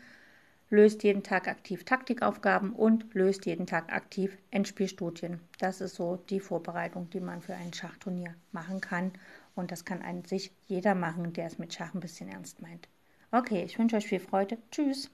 löst 0.71 1.03
jeden 1.03 1.21
Tag 1.21 1.47
aktiv 1.47 1.83
Taktikaufgaben 1.83 2.71
und 2.73 3.13
löst 3.13 3.45
jeden 3.45 3.67
Tag 3.67 3.93
aktiv 3.93 4.37
Endspielstudien. 4.49 5.39
Das 5.59 5.81
ist 5.81 5.95
so 5.95 6.15
die 6.29 6.39
Vorbereitung, 6.39 7.09
die 7.11 7.19
man 7.19 7.41
für 7.41 7.53
ein 7.53 7.73
Schachturnier 7.73 8.33
machen 8.51 8.81
kann. 8.81 9.11
Und 9.53 9.71
das 9.71 9.85
kann 9.85 10.01
an 10.01 10.23
sich 10.23 10.51
jeder 10.67 10.95
machen, 10.95 11.33
der 11.33 11.45
es 11.45 11.59
mit 11.59 11.73
Schach 11.73 11.93
ein 11.93 11.99
bisschen 11.99 12.29
ernst 12.29 12.61
meint. 12.61 12.87
Okay, 13.31 13.63
ich 13.63 13.77
wünsche 13.77 13.97
euch 13.97 14.07
viel 14.07 14.19
Freude. 14.21 14.57
Tschüss. 14.71 15.11